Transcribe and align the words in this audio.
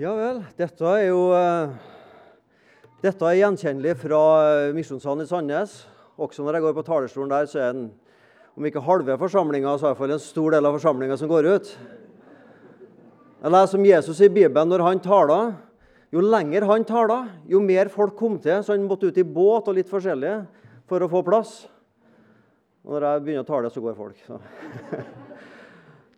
Ja 0.00 0.14
vel. 0.16 0.38
Dette 0.56 0.88
er 0.88 1.02
jo 1.10 1.24
eh, 1.36 1.72
Dette 3.04 3.26
er 3.28 3.42
gjenkjennelig 3.42 3.92
fra 4.00 4.20
eh, 4.40 4.70
Misjonssalen 4.72 5.20
i 5.20 5.28
Sandnes. 5.28 5.74
Også 6.16 6.40
når 6.40 6.56
jeg 6.56 6.64
går 6.64 6.76
på 6.78 6.84
talerstolen 6.86 7.28
der, 7.28 7.48
så 7.50 7.58
er 7.60 7.74
den 7.76 7.90
om 8.56 8.64
ikke 8.64 8.80
halve 8.86 9.18
forsamlinga, 9.20 9.74
så 9.76 9.84
i 9.84 9.88
hvert 9.90 10.00
fall 10.00 10.14
en 10.16 10.22
stor 10.22 10.56
del 10.56 10.64
av 10.64 10.78
forsamlinga 10.78 11.18
som 11.20 11.28
går 11.28 11.48
ut. 11.50 11.72
Jeg 13.42 13.52
leser 13.52 13.80
om 13.82 13.88
Jesus 13.90 14.22
i 14.24 14.30
Bibelen 14.32 14.72
når 14.72 14.84
han 14.86 15.02
taler. 15.04 15.52
Jo 16.12 16.24
lenger 16.24 16.64
han 16.70 16.88
taler, 16.88 17.28
jo 17.52 17.60
mer 17.60 17.92
folk 17.92 18.16
kom 18.16 18.38
til, 18.40 18.64
så 18.64 18.72
han 18.72 18.88
måtte 18.88 19.12
ut 19.12 19.20
i 19.20 19.26
båt 19.28 19.68
og 19.68 19.76
litt 19.76 19.92
forskjellig 19.92 20.38
for 20.88 21.04
å 21.04 21.10
få 21.12 21.20
plass. 21.26 21.52
Og 22.80 22.96
når 22.96 23.10
jeg 23.10 23.26
begynner 23.28 23.44
å 23.44 23.52
tale, 23.52 23.68
så 23.68 23.84
går 23.84 24.00
folk. 24.00 24.24
Så. 24.24 24.40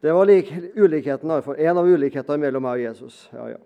Det 0.04 0.12
var 0.12 0.26
lik, 0.28 0.50
ulikheten, 0.76 1.30
en 1.32 1.78
av 1.80 1.86
ulikhetene 1.88 2.36
mellom 2.42 2.66
meg 2.66 2.76
og 2.76 2.82
Jesus. 2.82 3.22
Ja, 3.32 3.44
ja. 3.54 3.60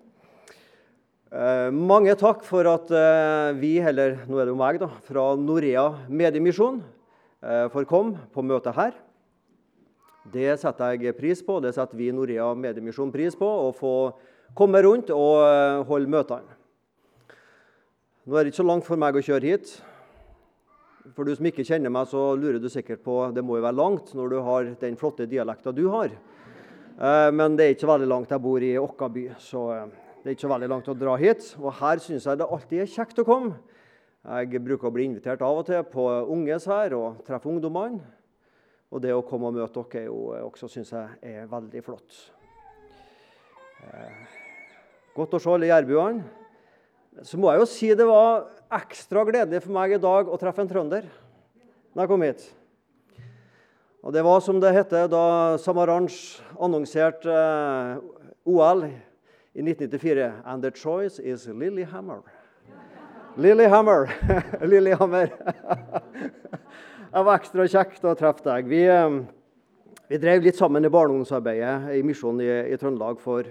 Eh, 1.34 1.70
mange 1.74 2.14
takk 2.14 2.44
for 2.46 2.68
at 2.70 2.92
eh, 2.94 3.56
vi, 3.58 3.72
eller 3.82 4.20
nå 4.30 4.38
er 4.38 4.46
det 4.46 4.52
jo 4.52 4.60
meg, 4.60 4.78
da, 4.78 4.86
fra 5.02 5.24
Norea 5.34 5.88
Mediemisjon 6.06 6.78
eh, 7.42 7.66
får 7.74 7.88
komme 7.90 8.28
på 8.30 8.44
møtet 8.46 8.78
her. 8.78 8.94
Det 10.30 10.54
setter 10.62 10.94
jeg 10.94 11.18
pris 11.18 11.42
på. 11.42 11.58
Det 11.58 11.74
setter 11.74 11.98
vi 11.98 12.12
i 12.12 12.14
Norea 12.14 12.52
Mediemisjon 12.54 13.10
pris 13.10 13.34
på. 13.34 13.50
Å 13.66 13.74
få 13.74 13.92
komme 14.54 14.86
rundt 14.86 15.10
og 15.10 15.42
eh, 15.42 15.82
holde 15.90 16.14
møtene. 16.14 16.54
Nå 18.30 18.38
er 18.38 18.46
det 18.46 18.54
ikke 18.54 18.62
så 18.62 18.70
langt 18.70 18.86
for 18.86 19.00
meg 19.00 19.18
å 19.18 19.26
kjøre 19.26 19.56
hit. 19.56 19.74
For 21.16 21.24
du 21.24 21.32
som 21.36 21.46
ikke 21.48 21.64
kjenner 21.64 21.92
meg, 21.92 22.08
så 22.10 22.34
lurer 22.36 22.58
du 22.60 22.68
sikkert 22.72 23.00
på 23.04 23.14
det 23.32 23.44
må 23.44 23.56
jo 23.56 23.64
være 23.64 23.78
langt 23.78 24.10
når 24.16 24.32
du 24.32 24.36
har 24.44 24.68
den 24.80 24.98
flotte 24.98 25.28
dialekta 25.30 25.72
du 25.72 25.86
har. 25.92 26.12
Eh, 26.98 27.30
men 27.32 27.56
det 27.56 27.64
er 27.64 27.74
ikke 27.76 27.88
veldig 27.88 28.08
langt. 28.10 28.34
Jeg 28.34 28.44
bor 28.44 28.64
i 28.64 28.74
Åkkaby, 28.80 29.24
så 29.40 29.62
eh, 29.76 29.84
det 30.20 30.30
er 30.30 30.36
ikke 30.36 30.46
så 30.46 30.52
veldig 30.52 30.70
langt 30.74 30.90
å 30.90 30.96
dra 30.98 31.14
hit. 31.20 31.52
Og 31.62 31.70
her 31.78 32.02
syns 32.04 32.26
jeg 32.28 32.40
det 32.40 32.48
alltid 32.48 32.84
er 32.84 32.92
kjekt 32.92 33.22
å 33.22 33.26
komme. 33.28 33.56
Jeg 34.28 34.60
bruker 34.60 34.90
å 34.90 34.92
bli 34.92 35.06
invitert 35.08 35.44
av 35.46 35.62
og 35.62 35.68
til 35.68 35.84
på 35.88 36.04
Unges 36.34 36.66
her 36.68 36.96
og 36.98 37.22
treffe 37.24 37.48
ungdommene. 37.48 38.02
Og 38.92 39.00
det 39.04 39.14
å 39.14 39.24
komme 39.24 39.48
og 39.48 39.56
møte 39.56 39.84
dere 39.92 40.02
er 40.02 40.10
jo 40.10 40.48
også 40.48 40.68
synes 40.72 40.92
jeg 40.92 41.36
er 41.38 41.48
veldig 41.48 41.84
flott. 41.86 42.18
Eh, 43.88 44.20
godt 45.16 45.38
å 45.38 45.40
se 45.40 45.54
alle 45.54 45.70
jærbuene. 45.70 46.37
Så 47.26 47.38
må 47.40 47.50
jeg 47.50 47.62
jo 47.62 47.66
si 47.66 47.88
det 47.98 48.06
var 48.06 48.46
ekstra 48.78 49.24
gledelig 49.26 49.64
for 49.64 49.74
meg 49.74 49.96
i 49.96 50.02
dag 50.02 50.28
å 50.30 50.38
treffe 50.38 50.62
en 50.62 50.70
trønder 50.70 51.06
når 51.96 52.04
jeg 52.04 52.10
kom 52.10 52.22
hit. 52.22 52.44
Og 54.06 54.12
Det 54.14 54.22
var 54.22 54.42
som 54.44 54.60
det 54.62 54.70
heter 54.76 55.08
da 55.10 55.58
Samaranch 55.58 56.38
annonserte 56.54 57.32
eh, 57.32 57.96
OL 58.46 58.84
i 58.86 59.64
1994. 59.64 60.28
And 60.46 60.62
the 60.62 60.70
choice 60.70 61.18
is 61.18 61.48
Lillehammer. 61.48 62.22
Lillehammer. 63.36 64.06
Lillehammer. 64.70 65.32
det 67.12 67.24
var 67.26 67.34
ekstra 67.34 67.66
kjekt 67.66 68.06
å 68.06 68.14
treffe 68.14 68.46
deg. 68.46 68.70
Vi, 68.70 68.84
eh, 68.86 69.18
vi 70.06 70.22
drev 70.22 70.46
litt 70.46 70.60
sammen 70.60 70.86
i 70.86 70.92
barneungdomsarbeidet 70.94 71.98
i 71.98 72.04
Misjonen 72.06 72.46
i, 72.46 72.52
i 72.70 72.78
Trøndelag 72.78 73.18
for 73.20 73.50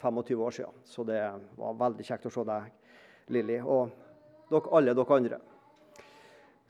25 0.00 0.40
år 0.48 0.56
siden. 0.56 0.80
Så 0.88 1.04
det 1.04 1.20
var 1.60 1.76
veldig 1.84 2.08
kjekt 2.08 2.32
å 2.32 2.32
se 2.32 2.48
deg 2.48 2.72
Lilly, 3.32 3.60
og 3.62 3.92
dere, 4.50 4.70
alle 4.76 4.94
dere 4.96 5.16
andre. 5.16 5.38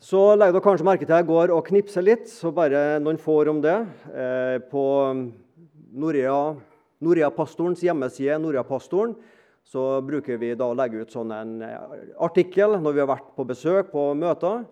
Så 0.05 0.21
legger 0.37 0.53
dere 0.59 0.65
kanskje 0.65 0.87
merke 0.87 1.07
til 1.07 1.15
at 1.15 1.23
jeg 1.23 1.31
går 1.31 1.53
og 1.55 1.67
knipser 1.69 2.05
litt, 2.05 2.27
så 2.31 2.53
bare 2.55 3.01
noen 3.03 3.19
får 3.21 3.51
om 3.51 3.63
det. 3.65 3.79
Eh, 4.13 4.59
på 4.71 4.85
Norea-pastorens 5.95 7.83
hjemmeside 7.87 8.37
Norea-pastoren, 8.43 9.15
så 9.65 10.01
bruker 10.05 10.37
vi 10.39 10.53
da 10.59 10.69
å 10.69 10.77
legge 10.77 11.01
ut 11.03 11.15
sånn 11.15 11.33
en 11.33 11.55
eh, 11.65 11.79
artikkel 12.23 12.77
når 12.77 12.93
vi 12.93 13.03
har 13.03 13.11
vært 13.15 13.33
på 13.37 13.47
besøk 13.49 13.91
på 13.95 14.11
møter. 14.19 14.67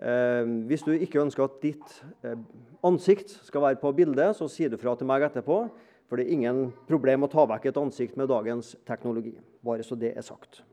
Eh, 0.00 0.48
hvis 0.70 0.86
du 0.86 0.94
ikke 0.96 1.20
ønsker 1.26 1.44
at 1.44 1.60
ditt 1.60 2.00
eh, 2.24 2.38
ansikt 2.86 3.36
skal 3.44 3.66
være 3.66 3.80
på 3.82 3.92
bildet, 3.98 4.32
så 4.38 4.48
si 4.48 4.68
det 4.70 4.80
fra 4.80 4.96
til 4.96 5.10
meg 5.10 5.28
etterpå. 5.28 5.60
For 6.08 6.18
det 6.18 6.26
er 6.26 6.34
ingen 6.40 6.64
problem 6.88 7.22
å 7.22 7.30
ta 7.30 7.44
vekk 7.46 7.68
et 7.70 7.78
ansikt 7.78 8.16
med 8.18 8.32
dagens 8.32 8.72
teknologi. 8.88 9.36
Bare 9.62 9.84
så 9.86 9.98
det 9.98 10.16
er 10.16 10.26
sagt. 10.26 10.64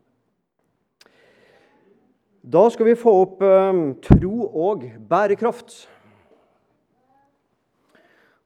Da 2.47 2.61
skal 2.71 2.87
vi 2.87 2.93
få 2.95 3.11
opp 3.25 3.41
eh, 3.43 3.77
tro 4.05 4.45
og 4.55 4.83
bærekraft. 5.09 5.73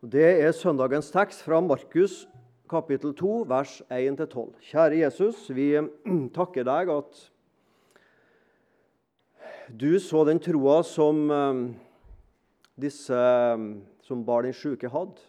Det 0.01 0.23
er 0.41 0.55
søndagens 0.57 1.11
tekst 1.13 1.43
fra 1.45 1.59
Markus 1.61 2.23
kapittel 2.71 3.11
2, 3.13 3.33
vers 3.51 3.75
1-12. 3.93 4.55
Kjære 4.71 5.03
Jesus, 5.03 5.43
vi 5.53 5.67
takker 6.37 6.65
deg 6.65 6.89
at 6.89 7.19
du 9.69 9.99
så 10.01 10.23
den 10.25 10.41
troa 10.41 10.79
som 10.87 11.19
eh, 11.35 11.59
disse 12.81 13.19
eh, 13.19 13.67
som 14.07 14.23
bar 14.25 14.47
den 14.47 14.57
sjuke, 14.57 14.89
hadde, 14.89 15.21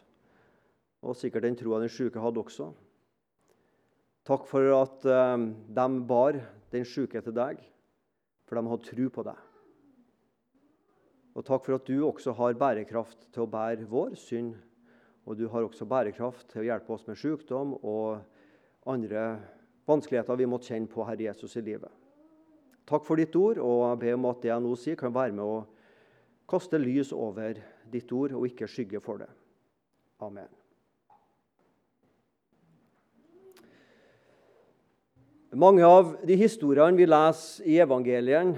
og 1.04 1.18
sikkert 1.20 1.44
den 1.44 1.58
troa 1.60 1.82
den 1.82 1.92
sjuke 1.92 2.24
hadde 2.24 2.40
også. 2.40 2.70
Takk 4.24 4.48
for 4.48 4.72
at 4.78 5.04
eh, 5.04 5.46
de 5.76 5.90
bar 6.14 6.40
den 6.72 6.88
sjuke 6.88 7.20
til 7.20 7.36
deg 7.36 7.60
for 8.52 8.60
de 8.60 8.68
hadde 8.68 8.84
tro 8.84 9.08
på 9.08 9.22
deg. 9.24 9.38
Og 11.32 11.44
takk 11.48 11.64
for 11.64 11.78
at 11.78 11.86
du 11.88 12.02
også 12.04 12.34
har 12.36 12.58
bærekraft 12.60 13.30
til 13.32 13.46
å 13.46 13.48
bære 13.48 13.88
vår 13.88 14.12
synd. 14.20 14.52
Og 15.24 15.38
du 15.38 15.46
har 15.48 15.64
også 15.64 15.86
bærekraft 15.88 16.50
til 16.50 16.60
å 16.60 16.66
hjelpe 16.66 16.92
oss 16.92 17.06
med 17.08 17.16
sykdom 17.16 17.72
og 17.80 18.20
andre 18.92 19.24
vanskeligheter 19.88 20.36
vi 20.36 20.50
måtte 20.50 20.68
kjenne 20.68 20.90
på 20.92 21.06
Herre 21.08 21.30
Jesus 21.30 21.56
i 21.56 21.64
livet. 21.64 21.88
Takk 22.84 23.06
for 23.08 23.16
ditt 23.16 23.32
ord, 23.40 23.62
og 23.62 23.86
jeg 23.86 24.02
ber 24.02 24.18
om 24.18 24.28
at 24.34 24.42
det 24.44 24.52
jeg 24.52 24.66
nå 24.66 24.76
sier, 24.76 24.98
kan 25.00 25.14
være 25.14 25.32
med 25.38 25.46
å 25.46 25.62
kaste 26.50 26.76
lys 26.82 27.14
over 27.16 27.56
ditt 27.88 28.12
ord 28.12 28.34
og 28.36 28.50
ikke 28.50 28.68
skygge 28.68 29.00
for 29.00 29.22
det. 29.22 29.30
Amen. 30.20 30.50
Mange 35.52 35.84
av 35.84 36.14
de 36.24 36.32
historiene 36.40 36.96
vi 36.96 37.04
leser 37.04 37.66
i 37.68 37.74
evangelien, 37.84 38.54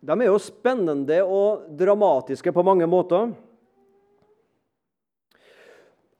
de 0.00 0.14
er 0.14 0.30
jo 0.30 0.36
spennende 0.40 1.18
og 1.28 1.66
dramatiske 1.76 2.52
på 2.56 2.62
mange 2.64 2.86
måter. 2.88 3.34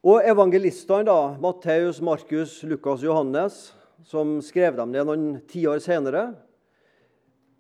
Og 0.05 0.21
evangelistene, 0.21 1.07
da, 1.09 1.33
Matteus, 1.41 2.03
Markus, 2.05 2.59
Lukas, 2.69 3.01
Johannes, 3.07 3.57
som 4.05 4.35
skrev 4.45 4.77
dem 4.77 4.93
ned 4.93 5.09
noen 5.09 5.25
tiår 5.49 5.81
senere 5.81 6.27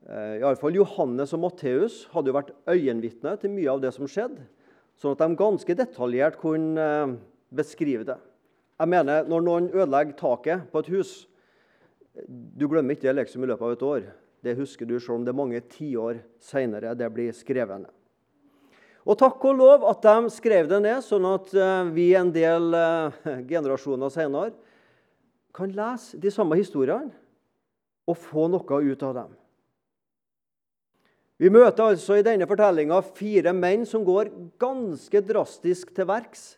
eh, 0.05 0.43
Iallfall 0.43 0.77
Johannes 0.77 1.33
og 1.33 1.41
Matteus 1.47 2.03
hadde 2.13 2.31
jo 2.31 2.37
vært 2.37 2.53
øyenvitne 2.69 3.33
til 3.41 3.55
mye 3.55 3.71
av 3.73 3.81
det 3.81 3.95
som 3.97 4.05
skjedde, 4.05 4.45
sånn 5.01 5.17
at 5.17 5.25
de 5.25 5.41
ganske 5.41 5.79
detaljert 5.81 6.37
kunne 6.43 6.85
eh, 6.85 7.17
beskrive 7.49 8.05
det. 8.13 8.19
Jeg 8.77 8.93
mener, 8.93 9.25
Når 9.25 9.49
noen 9.49 9.71
ødelegger 9.73 10.21
taket 10.21 10.69
på 10.69 10.85
et 10.85 10.93
hus, 10.93 11.15
du 12.27 12.67
glemmer 12.69 12.97
ikke 12.97 13.09
det 13.11 13.19
liksom 13.21 13.45
i 13.45 13.51
løpet 13.51 13.67
av 13.67 13.75
et 13.75 13.85
år. 13.87 14.09
Det 14.45 14.57
husker 14.59 14.89
du 14.89 14.97
selv 14.99 15.19
om 15.19 15.25
det 15.27 15.33
er 15.33 15.39
mange 15.39 15.61
tiår 15.73 16.21
seinere 16.43 16.95
det 16.97 17.09
blir 17.13 17.35
skrevet 17.37 17.83
ned. 17.85 17.93
Og 19.07 19.15
takk 19.19 19.43
og 19.47 19.59
lov 19.61 19.85
at 19.87 20.03
de 20.03 20.31
skrev 20.35 20.67
det 20.71 20.81
ned, 20.83 20.99
sånn 21.07 21.27
at 21.31 21.53
eh, 21.55 21.91
vi 21.95 22.09
en 22.19 22.33
del 22.35 22.75
uh, 22.75 23.15
generasjoner 23.47 24.11
senere 24.11 24.51
kan 25.55 25.71
lese 25.73 26.19
de 26.21 26.33
samme 26.35 26.59
historiene 26.59 27.15
og 28.07 28.19
få 28.19 28.49
noe 28.51 28.81
ut 28.83 29.05
av 29.07 29.15
dem. 29.23 29.31
Vi 31.39 31.51
møter 31.53 31.93
altså 31.93 32.17
i 32.17 32.25
denne 32.25 32.49
fortellinga 32.49 32.99
fire 33.17 33.53
menn 33.53 33.85
som 33.87 34.05
går 34.07 34.31
ganske 34.61 35.21
drastisk 35.29 35.93
til 35.95 36.09
verks 36.09 36.55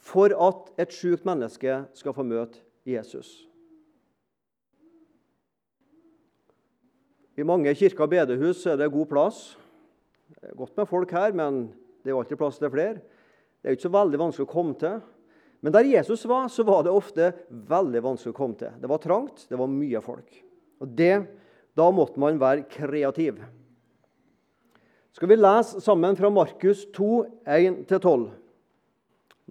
for 0.00 0.32
at 0.32 0.70
et 0.80 0.94
sjukt 0.94 1.26
menneske 1.28 1.82
skal 1.94 2.16
få 2.16 2.24
møte 2.26 2.62
Jesus. 2.86 3.44
I 7.36 7.44
mange 7.44 7.74
kirker 7.76 8.06
og 8.06 8.12
bedehus 8.14 8.62
er 8.64 8.78
det 8.80 8.88
god 8.92 9.08
plass. 9.10 9.40
Det 10.40 10.50
er 10.50 10.56
godt 10.56 10.78
med 10.78 10.88
folk 10.88 11.10
her, 11.12 11.34
men 11.36 11.66
det 12.00 12.12
er 12.12 12.16
alltid 12.16 12.40
plass 12.40 12.56
til 12.56 12.72
flere. 12.72 13.02
Det 13.60 13.68
er 13.68 13.76
ikke 13.76 13.88
så 13.88 13.92
veldig 13.92 14.20
vanskelig 14.22 14.46
å 14.46 14.52
komme 14.54 14.76
til. 14.80 15.02
Men 15.60 15.74
der 15.74 15.88
Jesus 15.90 16.24
var, 16.28 16.48
så 16.52 16.64
var 16.64 16.86
det 16.86 16.94
ofte 16.96 17.28
veldig 17.50 18.02
vanskelig 18.04 18.32
å 18.32 18.38
komme 18.38 18.56
til. 18.60 18.72
Det 18.80 18.88
var 18.88 19.02
trangt, 19.04 19.44
det 19.50 19.60
var 19.60 19.68
mye 19.72 20.00
folk. 20.04 20.40
Og 20.80 20.96
det, 20.96 21.26
Da 21.76 21.90
måtte 21.92 22.16
man 22.16 22.38
være 22.40 22.62
kreativ. 22.72 23.42
Skal 25.12 25.28
vi 25.28 25.36
lese 25.36 25.82
sammen 25.84 26.16
fra 26.16 26.30
Markus 26.32 26.86
2, 26.96 27.08
1-12. 27.44 28.30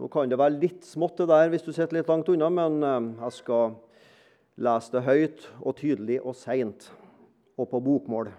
Nå 0.02 0.10
kan 0.10 0.32
det 0.32 0.40
være 0.42 0.58
litt 0.58 0.82
smått 0.90 1.22
det 1.22 1.28
der 1.30 1.52
hvis 1.54 1.62
du 1.62 1.70
sitter 1.70 2.00
litt 2.00 2.10
langt 2.10 2.32
unna, 2.34 2.50
men 2.50 2.82
eh, 2.82 3.12
jeg 3.28 3.38
skal 3.44 3.76
lese 4.58 4.96
det 4.96 5.06
høyt 5.06 5.46
og 5.62 5.78
tydelig 5.78 6.18
og 6.24 6.34
seint 6.34 6.90
og 7.56 7.70
på 7.72 7.80
bokmål. 7.80 8.32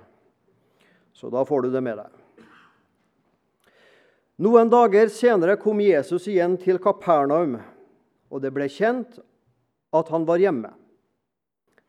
Så 1.12 1.30
da 1.32 1.44
får 1.44 1.66
du 1.66 1.70
det 1.72 1.82
med 1.84 1.98
deg. 2.00 2.10
Noen 4.44 4.68
dager 4.68 5.08
senere 5.08 5.56
kom 5.56 5.80
Jesus 5.80 6.26
igjen 6.28 6.58
til 6.60 6.76
Kapernaum, 6.82 7.56
og 8.28 8.42
det 8.44 8.52
ble 8.52 8.68
kjent 8.68 9.16
at 9.96 10.10
han 10.12 10.26
var 10.28 10.42
hjemme. 10.42 10.74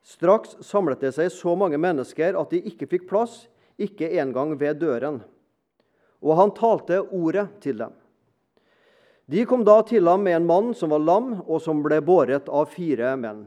Straks 0.07 0.55
samlet 0.63 1.01
det 1.03 1.11
seg 1.17 1.33
så 1.35 1.57
mange 1.59 1.75
mennesker 1.81 2.37
at 2.39 2.53
de 2.53 2.61
ikke 2.69 2.87
fikk 2.87 3.09
plass, 3.09 3.49
ikke 3.75 4.07
engang 4.21 4.55
ved 4.55 4.79
døren. 4.79 5.19
Og 6.23 6.39
han 6.39 6.53
talte 6.55 7.01
ordet 7.11 7.49
til 7.61 7.81
dem. 7.81 7.91
De 9.27 9.43
kom 9.43 9.65
da 9.67 9.81
til 9.83 10.07
ham 10.07 10.23
med 10.23 10.37
en 10.37 10.47
mann 10.47 10.71
som 10.71 10.95
var 10.95 11.03
lam, 11.03 11.33
og 11.43 11.59
som 11.59 11.83
ble 11.83 11.99
båret 11.99 12.47
av 12.47 12.71
fire 12.71 13.11
menn. 13.19 13.43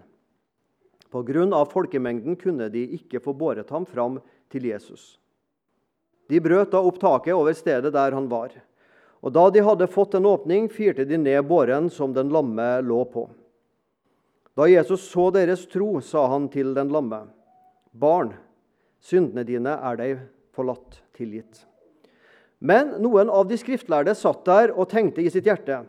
Av 1.12 1.66
folkemengden 1.72 2.36
kunne 2.36 2.68
de 2.70 2.84
ikke 2.94 3.20
få 3.20 3.34
båret 3.34 3.70
ham 3.70 3.86
fram 3.86 4.20
til 4.50 4.68
Jesus. 4.70 5.18
De 6.30 6.38
brøt 6.40 6.70
da 6.70 6.78
opp 6.78 7.00
taket 7.02 7.34
over 7.34 7.52
stedet 7.58 7.92
der 7.92 8.14
han 8.14 8.28
var. 8.30 8.52
Og 9.20 9.32
da 9.34 9.48
de 9.50 9.64
hadde 9.66 9.90
fått 9.90 10.14
en 10.14 10.28
åpning, 10.30 10.68
firte 10.70 11.04
de 11.04 11.18
ned 11.18 11.42
båren 11.48 11.90
som 11.90 12.14
den 12.14 12.30
lamme 12.30 12.80
lå 12.86 13.02
på. 13.10 13.26
Da 14.54 14.68
Jesus 14.70 15.02
så 15.10 15.30
deres 15.34 15.66
tro, 15.70 15.98
sa 16.00 16.28
han 16.30 16.48
til 16.52 16.74
den 16.74 16.92
lamme, 16.92 17.26
Barn, 17.90 18.34
syndene 19.02 19.42
dine 19.42 19.74
er 19.74 19.98
deg 19.98 20.20
forlatt, 20.54 21.00
tilgitt. 21.16 21.64
Men 22.60 23.00
noen 23.02 23.32
av 23.32 23.48
de 23.48 23.56
skriftlærde 23.58 24.14
satt 24.14 24.44
der 24.46 24.70
og 24.76 24.90
tenkte 24.92 25.24
i 25.24 25.32
sitt 25.32 25.48
hjerte, 25.48 25.82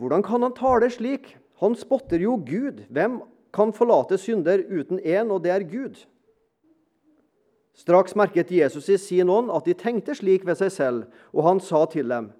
hvordan 0.00 0.24
kan 0.26 0.42
han 0.42 0.56
tale 0.56 0.88
slik? 0.90 1.36
Han 1.62 1.76
spotter 1.78 2.18
jo 2.18 2.34
Gud. 2.42 2.82
Hvem 2.90 3.20
kan 3.54 3.72
forlate 3.72 4.18
synder 4.18 4.64
uten 4.66 4.98
én, 4.98 5.30
og 5.30 5.44
det 5.44 5.52
er 5.54 5.66
Gud? 5.68 6.00
Straks 7.74 8.14
merket 8.14 8.52
Jesus 8.54 8.88
i 8.90 8.98
sin 8.98 9.30
ånd 9.30 9.50
at 9.54 9.66
de 9.66 9.74
tenkte 9.78 10.14
slik 10.14 10.46
ved 10.46 10.58
seg 10.60 10.72
selv, 10.74 11.06
og 11.34 11.46
han 11.48 11.62
sa 11.62 11.84
til 11.90 12.10
dem, 12.10 12.32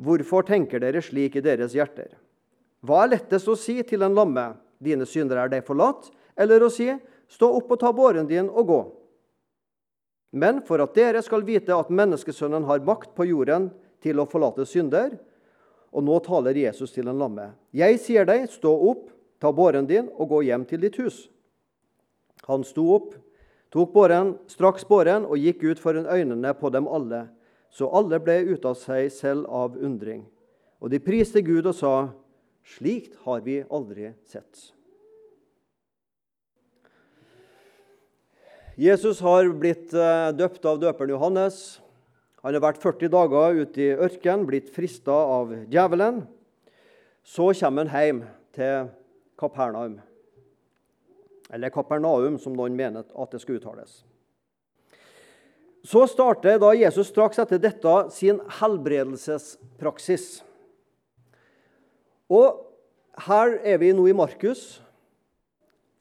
Hvorfor 0.00 0.42
tenker 0.42 0.82
dere 0.82 0.98
slik 1.04 1.36
i 1.38 1.44
deres 1.44 1.76
hjerter? 1.76 2.16
Hva 2.84 3.04
er 3.04 3.12
lettest 3.14 3.48
å 3.48 3.54
si 3.56 3.76
til 3.86 4.02
en 4.02 4.16
lamme, 4.16 4.54
dine 4.82 5.06
synder 5.06 5.44
er 5.44 5.52
deg 5.52 5.62
forlatt, 5.66 6.10
eller 6.36 6.64
å 6.64 6.70
si, 6.72 6.88
stå 7.30 7.48
opp 7.60 7.70
og 7.76 7.80
ta 7.80 7.92
båren 7.94 8.26
din 8.28 8.50
og 8.50 8.66
gå? 8.68 8.80
Men 10.34 10.58
for 10.66 10.82
at 10.82 10.96
dere 10.98 11.22
skal 11.22 11.46
vite 11.46 11.76
at 11.76 11.92
menneskesønnen 11.94 12.66
har 12.66 12.82
makt 12.84 13.14
på 13.14 13.28
jorden 13.30 13.70
til 14.02 14.18
å 14.18 14.26
forlate 14.28 14.66
synder 14.66 15.14
Og 15.94 16.02
nå 16.02 16.16
taler 16.26 16.56
Jesus 16.58 16.90
til 16.90 17.06
en 17.06 17.20
lamme. 17.22 17.52
Jeg 17.70 18.00
sier 18.02 18.26
deg, 18.26 18.48
stå 18.50 18.72
opp, 18.90 19.13
ta 19.40 19.52
båren 19.52 19.86
din 19.86 20.10
og 20.14 20.30
gå 20.32 20.42
hjem 20.48 20.66
til 20.68 20.82
ditt 20.84 20.98
hus. 21.00 21.24
Han 22.48 22.64
sto 22.66 22.84
opp, 22.94 23.14
tok 23.72 23.94
båren, 23.94 24.34
straks 24.50 24.84
båren 24.88 25.24
og 25.26 25.40
gikk 25.40 25.64
ut 25.64 25.80
foran 25.82 26.08
øynene 26.10 26.52
på 26.58 26.70
dem 26.74 26.88
alle. 26.88 27.26
Så 27.74 27.88
alle 27.90 28.20
ble 28.22 28.38
ute 28.52 28.70
av 28.70 28.78
seg 28.78 29.10
selv 29.10 29.48
av 29.50 29.74
undring. 29.80 30.22
Og 30.78 30.92
de 30.92 31.00
priste 31.02 31.42
Gud 31.42 31.66
og 31.66 31.74
sa, 31.74 31.94
slikt 32.76 33.16
har 33.24 33.42
vi 33.46 33.62
aldri 33.66 34.12
sett. 34.28 34.70
Jesus 38.74 39.20
har 39.22 39.46
blitt 39.54 39.92
eh, 39.94 40.30
døpt 40.34 40.64
av 40.66 40.80
døperen 40.82 41.12
Johannes. 41.14 41.58
Han 42.42 42.56
har 42.56 42.62
vært 42.64 42.82
40 42.82 43.10
dager 43.12 43.60
ute 43.62 43.80
i 43.80 43.92
ørkenen, 43.94 44.46
blitt 44.48 44.72
frista 44.74 45.14
av 45.14 45.52
djevelen. 45.70 46.24
Så 47.22 47.52
kommer 47.60 47.86
han 47.86 47.94
hjem 47.94 48.18
til 48.52 48.90
Kapernaum. 49.40 50.00
Eller 51.52 51.70
Kapernaum, 51.70 52.38
som 52.38 52.56
noen 52.56 52.76
mener 52.76 53.04
at 53.04 53.34
det 53.34 53.40
skal 53.42 53.58
uttales. 53.58 54.02
Så 55.84 56.06
starter 56.08 56.56
da 56.62 56.70
Jesus 56.72 57.10
straks 57.12 57.38
etter 57.42 57.60
dette 57.60 57.94
sin 58.14 58.38
helbredelsespraksis. 58.60 60.38
Og 62.32 62.62
her 63.26 63.58
er 63.60 63.76
vi 63.82 63.92
nå 63.92 64.06
i 64.08 64.16
Markus. 64.16 64.80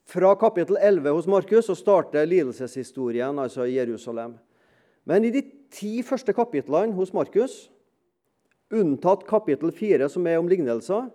Fra 0.08 0.32
kapittel 0.40 0.78
11 0.80 1.18
hos 1.18 1.28
Markus 1.28 1.68
så 1.68 1.76
starter 1.76 2.28
lidelseshistorien 2.28 3.40
altså 3.40 3.68
i 3.68 3.76
Jerusalem. 3.76 4.38
Men 5.04 5.28
i 5.28 5.34
de 5.36 5.44
ti 5.74 5.98
første 6.06 6.32
kapitlene 6.36 6.96
hos 6.96 7.12
Markus, 7.16 7.68
unntatt 8.74 9.26
kapittel 9.28 9.72
4, 9.76 10.08
som 10.10 10.28
er 10.28 10.40
om 10.40 10.48
lignelser, 10.48 11.10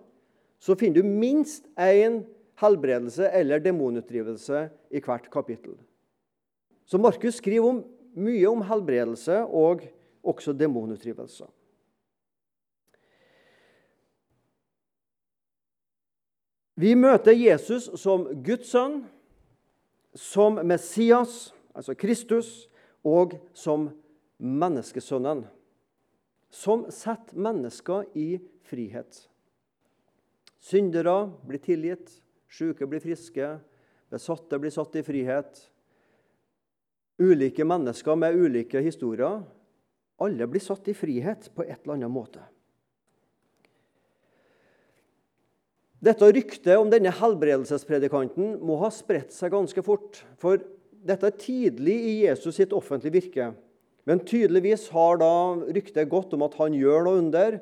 så 0.59 0.75
finner 0.75 1.01
du 1.01 1.07
minst 1.07 1.65
én 1.79 2.23
helbredelse 2.59 3.29
eller 3.31 3.61
demonutdrivelse 3.63 4.65
i 4.91 4.99
hvert 5.03 5.29
kapittel. 5.31 5.77
Så 6.85 6.97
Markus 6.97 7.39
skriver 7.39 7.69
om, 7.69 7.83
mye 8.19 8.49
om 8.49 8.61
helbredelse 8.65 9.43
og 9.45 9.85
også 10.25 10.53
demonutdrivelse. 10.57 11.45
Vi 16.79 16.93
møter 16.95 17.35
Jesus 17.35 17.89
som 17.99 18.23
Guds 18.43 18.71
sønn, 18.71 19.01
som 20.15 20.61
Messias, 20.65 21.51
altså 21.75 21.93
Kristus, 21.93 22.69
og 23.03 23.35
som 23.53 23.89
menneskesønnen. 24.39 25.45
Som 26.49 26.87
setter 26.91 27.35
mennesker 27.37 28.07
i 28.15 28.39
frihet. 28.65 29.28
Syndere 30.59 31.29
blir 31.47 31.61
tilgitt, 31.63 32.11
syke 32.51 32.87
blir 32.89 33.01
friske, 33.03 33.53
besatte 34.11 34.59
blir 34.59 34.73
satt 34.73 34.97
i 34.99 35.03
frihet. 35.05 35.61
Ulike 37.19 37.65
mennesker 37.67 38.15
med 38.19 38.35
ulike 38.35 38.81
historier. 38.83 39.41
Alle 40.19 40.47
blir 40.51 40.63
satt 40.63 40.87
i 40.91 40.95
frihet 40.95 41.47
på 41.55 41.63
et 41.63 41.79
eller 41.83 41.95
annet 41.95 42.11
måte. 42.11 42.43
Dette 45.99 46.29
ryktet 46.31 46.77
om 46.79 46.91
denne 46.91 47.11
helbredelsespredikanten 47.11 48.55
må 48.63 48.77
ha 48.79 48.91
spredt 48.93 49.33
seg 49.35 49.51
ganske 49.51 49.83
fort. 49.83 50.21
For 50.39 50.61
dette 51.03 51.27
er 51.27 51.39
tidlig 51.39 51.95
i 51.95 52.13
Jesus 52.23 52.55
sitt 52.55 52.75
offentlige 52.75 53.17
virke. 53.17 53.49
Men 54.07 54.23
tydeligvis 54.23 54.87
har 54.95 55.19
da 55.19 55.33
ryktet 55.75 56.09
gått 56.11 56.31
om 56.35 56.45
at 56.47 56.55
han 56.59 56.75
gjør 56.75 57.03
noe 57.05 57.19
under. 57.19 57.59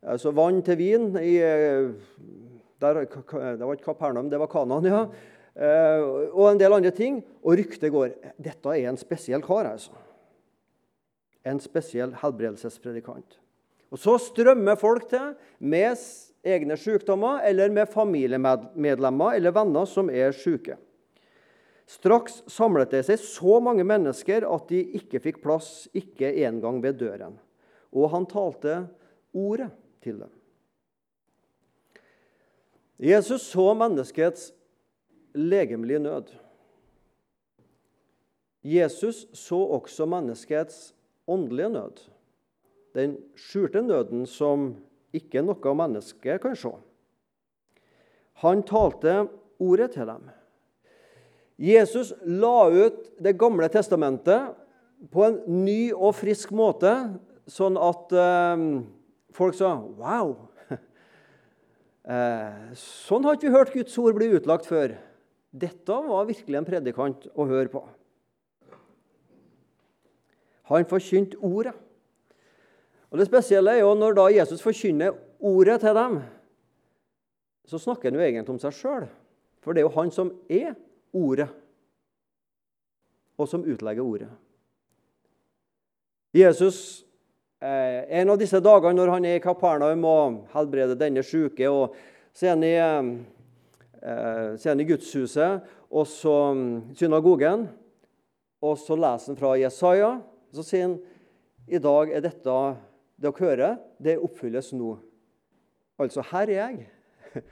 Altså 0.00 0.32
vann 0.32 0.62
til 0.64 0.78
vin 0.80 1.10
i, 1.20 1.34
der, 2.80 3.02
Det 3.04 3.66
var 3.66 3.76
ikke 3.76 3.90
Kapernaum, 3.90 4.30
det 4.30 4.40
var 4.40 4.48
Kanan, 4.48 4.86
ja. 4.88 5.02
Eh, 5.60 6.04
og 6.30 6.46
en 6.50 6.60
del 6.60 6.72
andre 6.72 6.92
ting. 6.94 7.20
Og 7.44 7.58
ryktet 7.58 7.92
går 7.92 8.14
Dette 8.40 8.76
er 8.76 8.88
en 8.88 9.00
spesiell 9.00 9.42
kar, 9.44 9.68
altså. 9.74 9.92
En 11.44 11.60
spesiell 11.60 12.14
helbredelsespredikant. 12.20 13.38
Og 13.90 13.98
så 13.98 14.16
strømmer 14.22 14.78
folk 14.78 15.08
til 15.10 15.32
med 15.58 15.98
egne 16.46 16.76
sykdommer 16.78 17.42
eller 17.44 17.72
med 17.74 17.90
familiemedlemmer 17.90 19.36
eller 19.36 19.54
venner 19.56 19.88
som 19.88 20.12
er 20.12 20.32
syke. 20.36 20.76
Straks 21.90 22.44
samlet 22.46 22.92
det 22.92 23.02
seg 23.08 23.18
så 23.18 23.58
mange 23.58 23.82
mennesker 23.82 24.46
at 24.46 24.68
de 24.70 24.78
ikke 25.00 25.20
fikk 25.24 25.40
plass, 25.42 25.88
ikke 25.90 26.30
engang 26.46 26.78
ved 26.84 27.00
døren. 27.00 27.34
Og 27.90 28.12
han 28.12 28.28
talte 28.30 28.84
ordet 29.34 29.72
til 30.02 30.20
dem. 30.20 30.30
Jesus 33.00 33.46
så 33.48 33.72
menneskets 33.74 34.50
legemlige 35.34 35.98
nød. 35.98 36.32
Jesus 38.64 39.26
så 39.32 39.56
også 39.56 40.06
menneskets 40.06 40.94
åndelige 41.28 41.68
nød. 41.68 42.02
Den 42.94 43.16
skjulte 43.36 43.82
nøden 43.82 44.26
som 44.26 44.74
ikke 45.16 45.42
noe 45.46 45.74
menneske 45.74 46.36
kan 46.42 46.56
se. 46.58 46.72
Han 48.42 48.62
talte 48.66 49.28
ordet 49.60 49.92
til 49.94 50.08
dem. 50.10 50.28
Jesus 51.60 52.12
la 52.24 52.68
ut 52.68 53.10
Det 53.20 53.36
gamle 53.38 53.68
testamentet 53.68 54.56
på 55.12 55.24
en 55.24 55.64
ny 55.64 55.92
og 55.92 56.14
frisk 56.16 56.52
måte, 56.52 56.92
sånn 57.48 57.76
at 57.80 58.12
eh, 58.12 58.64
folk 59.36 59.58
sa 59.58 59.76
Wow! 59.78 60.36
Eh, 62.10 62.70
sånn 62.80 63.22
har 63.22 63.36
ikke 63.36 63.44
vi 63.44 63.54
hørt 63.54 63.74
Guds 63.74 63.94
ord 64.00 64.16
bli 64.16 64.30
utlagt 64.34 64.64
før. 64.66 64.94
Dette 65.52 65.98
var 66.06 66.24
virkelig 66.26 66.56
en 66.58 66.66
predikant 66.66 67.26
å 67.36 67.44
høre 67.46 67.68
på. 67.70 67.82
Han 70.72 70.88
forkynte 70.88 71.38
ordet. 71.44 71.74
Og 73.12 73.18
Det 73.18 73.26
spesielle 73.28 73.76
er 73.76 73.82
jo 73.84 73.92
når 73.98 74.16
da 74.16 74.26
Jesus 74.32 74.62
forkynner 74.64 75.16
ordet 75.38 75.80
til 75.84 75.94
dem, 75.94 76.20
så 77.66 77.78
snakker 77.78 78.10
han 78.10 78.18
jo 78.18 78.26
egentlig 78.26 78.54
om 78.54 78.62
seg 78.62 78.74
sjøl. 78.74 79.08
For 79.60 79.74
det 79.74 79.82
er 79.82 79.88
jo 79.88 79.96
han 79.98 80.12
som 80.14 80.30
er 80.48 80.72
ordet, 81.12 81.48
og 83.38 83.48
som 83.48 83.66
utlegger 83.66 84.06
ordet. 84.06 84.30
Jesus, 86.34 87.04
En 87.60 88.30
av 88.32 88.38
disse 88.40 88.56
dagene 88.64 88.96
når 88.96 89.10
han 89.12 89.26
er 89.28 89.36
i 89.36 89.42
Kapernaum 89.44 90.04
og 90.08 90.38
helbreder 90.54 90.96
denne 90.96 91.20
syke, 91.26 91.68
og 91.68 91.92
så 92.32 92.46
er 92.46 92.54
han 92.54 92.64
i, 92.64 92.72
eh, 94.00 94.56
så 94.56 94.70
er 94.70 94.72
han 94.72 94.80
i 94.80 94.88
gudshuset 94.88 95.66
og 95.90 96.06
så 96.08 96.34
mm, 96.56 96.94
synagogen, 96.96 97.66
og 98.62 98.78
så 98.78 98.96
leser 98.96 99.32
han 99.32 99.40
fra 99.40 99.54
Jesaja. 99.58 100.10
Så 100.54 100.64
sier 100.66 100.86
han 100.86 100.96
i 101.70 101.80
dag 101.82 102.12
er 102.14 102.24
dette 102.24 102.56
dere 103.20 103.36
hører, 103.36 103.78
det 104.00 104.18
oppfylles 104.22 104.72
nå. 104.72 104.94
Altså, 106.00 106.24
her 106.32 106.48
er 106.48 106.56
jeg. 106.56 106.86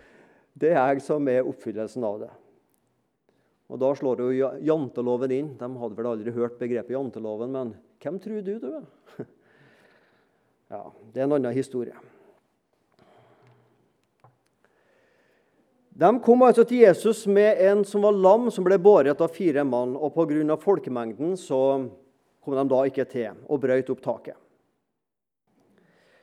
Det 0.59 0.73
er 0.73 0.81
jeg 0.91 1.03
som 1.05 1.29
er 1.31 1.47
oppfyllelsen 1.47 2.03
av 2.03 2.17
det. 2.25 2.31
Og 3.71 3.79
Da 3.79 3.93
slår 3.95 4.23
jo 4.25 4.49
janteloven 4.67 5.35
inn. 5.37 5.51
De 5.61 5.69
hadde 5.69 5.95
vel 5.95 6.09
aldri 6.11 6.33
hørt 6.35 6.57
begrepet 6.59 6.97
janteloven, 6.97 7.53
men 7.55 7.71
hvem 8.03 8.19
tror 8.19 8.43
du 8.43 8.57
du 8.59 8.67
er? 8.81 8.89
Ja, 10.69 10.93
Det 11.13 11.21
er 11.21 11.25
en 11.25 11.33
annen 11.33 11.55
historie. 11.57 11.97
De 15.99 16.11
kom 16.23 16.45
altså 16.47 16.63
til 16.69 16.85
Jesus 16.85 17.25
med 17.27 17.59
en 17.59 17.81
som 17.89 18.05
var 18.07 18.15
lam, 18.15 18.51
som 18.55 18.67
ble 18.67 18.77
båret 18.79 19.19
av 19.21 19.33
fire 19.35 19.65
mann. 19.65 19.97
og 19.97 20.15
Pga. 20.15 20.57
folkemengden 20.57 21.37
så 21.37 21.91
kom 22.41 22.55
de 22.55 22.69
da 22.69 22.83
ikke 22.87 23.05
til 23.05 23.33
og 23.49 23.61
brøt 23.61 23.91
opp 23.91 24.03
taket. 24.03 24.37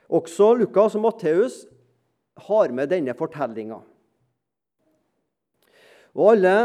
Også 0.07 0.53
Lukas 0.53 0.95
og 0.95 1.01
Matteus 1.01 1.65
har 2.47 2.71
med 2.71 2.89
denne 2.89 3.13
fortellinga. 3.13 3.81
Og 6.15 6.31
alle 6.31 6.55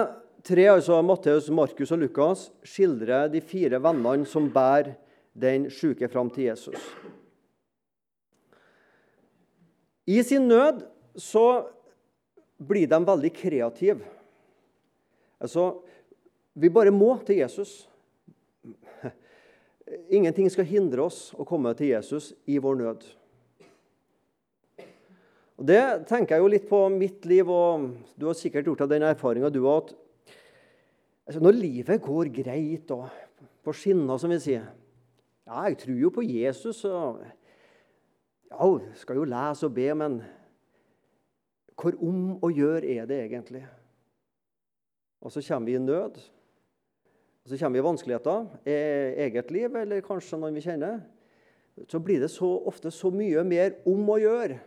tre, 0.44 0.68
altså 0.68 1.02
Matteus, 1.02 1.50
Markus 1.50 1.90
og 1.90 1.98
Lukas, 1.98 2.50
skildrer 2.62 3.28
de 3.32 3.40
fire 3.40 3.80
vennene 3.82 4.26
som 4.26 4.46
bærer 4.52 4.94
den 5.34 5.70
syke 5.70 6.08
fram 6.08 6.30
til 6.30 6.44
Jesus. 6.44 6.78
I 10.10 10.22
sin 10.26 10.48
nød 10.50 10.82
så 11.14 11.46
blir 12.58 12.88
de 12.90 12.98
veldig 13.06 13.30
kreative. 13.36 14.02
Altså, 15.40 15.70
vi 16.52 16.68
bare 16.72 16.92
må 16.92 17.14
til 17.24 17.40
Jesus. 17.40 17.84
Ingenting 20.16 20.50
skal 20.50 20.68
hindre 20.68 21.06
oss 21.06 21.30
å 21.38 21.46
komme 21.46 21.72
til 21.78 21.92
Jesus 21.92 22.32
i 22.50 22.58
vår 22.62 22.78
nød. 22.82 23.06
Og 25.60 25.66
Det 25.68 25.80
tenker 26.08 26.36
jeg 26.36 26.42
jo 26.42 26.52
litt 26.54 26.68
på 26.68 26.84
mitt 26.92 27.26
liv, 27.28 27.48
og 27.48 27.90
du 28.16 28.26
har 28.30 28.38
sikkert 28.38 28.66
gjort 28.66 28.86
av 28.86 28.92
den 28.92 29.04
erfaringa 29.04 29.50
du 29.52 29.62
har, 29.66 29.84
at 29.84 29.90
altså, 31.28 31.42
når 31.44 31.58
livet 31.58 32.02
går 32.02 32.32
greit 32.32 32.94
og 32.96 33.10
på 33.60 33.74
skinner, 33.76 34.16
som 34.18 34.32
vi 34.32 34.40
sier 34.40 34.64
Ja, 35.50 35.66
jeg 35.68 35.80
tror 35.82 35.98
jo 35.98 36.10
på 36.14 36.24
Jesus, 36.24 36.84
og 36.88 37.20
ja, 38.50 38.70
skal 38.98 39.20
jo 39.20 39.28
lese 39.28 39.68
og 39.68 39.74
be, 39.76 39.88
men 39.94 40.20
hvor 41.80 41.96
om 42.04 42.36
å 42.44 42.50
gjøre 42.52 42.84
er 42.98 43.06
det 43.08 43.22
egentlig? 43.24 43.62
Og 45.20 45.32
så 45.32 45.42
kommer 45.44 45.70
vi 45.70 45.76
i 45.78 45.82
nød. 45.82 46.18
Og 47.44 47.48
så 47.48 47.56
kommer 47.56 47.76
vi 47.76 47.80
i 47.80 47.88
vanskeligheter. 47.88 48.46
Eget 49.26 49.50
liv, 49.54 49.76
eller 49.76 50.04
kanskje 50.04 50.38
noen 50.40 50.56
vi 50.56 50.64
kjenner. 50.64 51.00
Så 51.88 52.00
blir 52.04 52.20
det 52.20 52.32
så 52.32 52.48
ofte 52.68 52.92
så 52.92 53.12
mye 53.14 53.44
mer 53.46 53.78
om 53.88 54.08
å 54.12 54.18
gjøre 54.20 54.58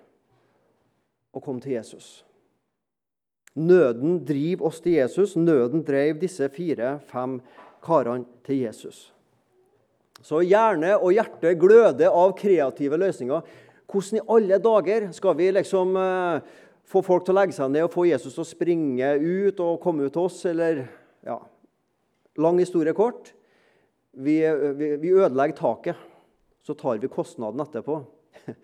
å 1.33 1.41
komme 1.41 1.61
til 1.61 1.75
Jesus. 1.77 2.23
Nøden 3.53 4.23
driver 4.25 4.71
oss 4.71 4.81
til 4.81 4.97
Jesus. 4.97 5.35
Nøden 5.37 5.83
drev 5.85 6.17
disse 6.21 6.47
fire-fem 6.49 7.37
karene 7.83 8.25
til 8.45 8.63
Jesus. 8.63 9.11
Så 10.23 10.39
hjerne 10.45 10.95
og 10.95 11.11
hjerte 11.13 11.51
gløder 11.59 12.13
av 12.15 12.31
kreative 12.39 12.97
løsninger. 12.97 13.43
Hvordan 13.89 14.19
i 14.19 14.27
alle 14.35 14.59
dager 14.63 15.07
skal 15.15 15.35
vi 15.37 15.49
liksom 15.53 15.97
eh, 15.99 16.53
få 16.89 17.01
folk 17.05 17.25
til 17.25 17.35
å 17.35 17.39
legge 17.39 17.55
seg 17.57 17.71
ned 17.73 17.87
og 17.87 17.93
få 17.93 18.07
Jesus 18.09 18.35
til 18.35 18.45
å 18.45 18.47
springe 18.47 19.13
ut 19.19 19.59
og 19.63 19.81
komme 19.83 20.07
ut 20.07 20.13
til 20.15 20.27
oss, 20.27 20.39
eller 20.49 20.85
ja, 21.25 21.39
Lang 22.41 22.57
historie 22.57 22.95
kort. 22.97 23.29
Vi, 24.17 24.39
vi, 24.73 24.87
vi 24.97 25.11
ødelegger 25.13 25.57
taket. 25.59 26.09
Så 26.65 26.73
tar 26.73 26.97
vi 26.97 27.11
kostnaden 27.11 27.61
etterpå. 27.61 27.99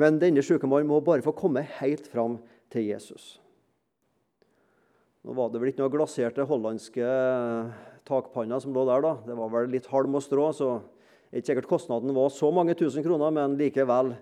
Men 0.00 0.16
denne 0.22 0.40
sjuke 0.44 0.68
mannen 0.70 0.88
må 0.88 1.02
bare 1.04 1.24
få 1.24 1.34
komme 1.36 1.64
helt 1.80 2.06
fram 2.08 2.38
til 2.72 2.86
Jesus. 2.88 3.34
Nå 5.22 5.36
var 5.36 5.52
det 5.52 5.60
vel 5.60 5.70
ikke 5.70 5.84
noe 5.84 5.92
glaserte 5.92 6.46
hollandske 6.48 7.08
takpanner 8.08 8.62
som 8.62 8.72
lå 8.74 8.86
der. 8.88 9.04
da. 9.04 9.12
Det 9.26 9.36
var 9.38 9.52
vel 9.52 9.70
litt 9.74 9.90
halm 9.92 10.16
og 10.18 10.24
strå, 10.24 10.48
så 10.56 10.70
ikke 11.32 11.50
sikkert 11.50 11.70
kostnaden 11.70 12.16
var 12.16 12.32
så 12.32 12.50
mange 12.54 12.74
tusen 12.78 13.04
kroner, 13.04 13.30
men 13.34 13.54
likevel. 13.60 14.14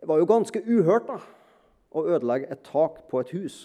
Det 0.00 0.08
var 0.08 0.20
jo 0.20 0.28
ganske 0.28 0.60
uhørt 0.62 1.08
da, 1.08 1.20
å 1.96 2.04
ødelegge 2.06 2.50
et 2.52 2.64
tak 2.66 3.06
på 3.10 3.22
et 3.22 3.32
hus. 3.36 3.56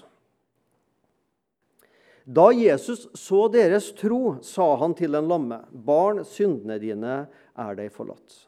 Da 2.26 2.52
Jesus 2.54 3.08
så 3.18 3.48
deres 3.52 3.90
tro, 3.98 4.38
sa 4.46 4.76
han 4.80 4.94
til 4.96 5.12
den 5.18 5.28
lamme, 5.28 5.64
'Barn, 5.72 6.24
syndene 6.24 6.80
dine 6.80 7.28
er 7.58 7.76
deg 7.76 7.92
forlatt.' 7.92 8.48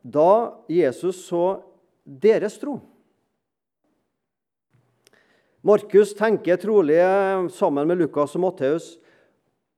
Da 0.00 0.56
Jesus 0.68 1.26
så 1.26 1.60
deres 2.04 2.56
tro 2.58 2.78
Markus 5.60 6.14
tenker 6.16 6.56
trolig 6.56 7.02
sammen 7.52 7.88
med 7.88 7.98
Lukas 8.00 8.32
og 8.38 8.46
Matteus 8.46 8.94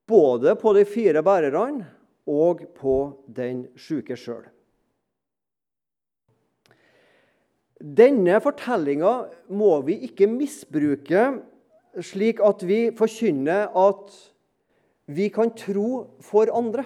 både 0.06 0.54
på 0.54 0.70
de 0.76 0.84
fire 0.86 1.24
bærerne 1.26 1.88
og 2.30 2.62
på 2.78 2.94
den 3.26 3.64
syke 3.74 4.14
sjøl. 4.14 4.44
Denne 7.82 8.38
fortellinga 8.38 9.12
må 9.50 9.72
vi 9.82 9.96
ikke 10.06 10.28
misbruke 10.30 11.22
slik 11.98 12.38
at 12.44 12.62
vi 12.62 12.92
forkynner 12.94 13.72
at 13.74 14.12
vi 15.10 15.26
kan 15.34 15.50
tro 15.58 16.04
for 16.22 16.52
andre. 16.54 16.84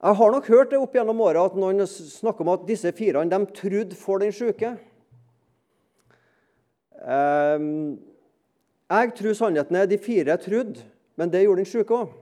Jeg 0.00 0.16
har 0.16 0.32
nok 0.32 0.48
hørt 0.48 0.70
det 0.72 0.80
opp 0.80 0.96
gjennom 0.96 1.20
åra 1.20 1.44
at 1.44 1.58
noen 1.60 1.84
snakker 1.84 2.46
om 2.46 2.54
at 2.54 2.64
disse 2.64 2.88
firene 2.96 3.28
de 3.28 3.52
trodde 3.52 3.98
for 4.00 4.24
den 4.24 4.32
syke. 4.32 4.72
Ehm, 7.04 8.00
jeg 8.88 9.14
tror 9.20 9.36
sannheten 9.36 9.76
er 9.76 9.86
de 9.86 10.00
fire 10.00 10.40
trodde, 10.40 10.80
men 11.20 11.28
det 11.28 11.44
gjorde 11.44 11.60
den 11.60 11.68
syke 11.68 12.00
òg. 12.00 12.16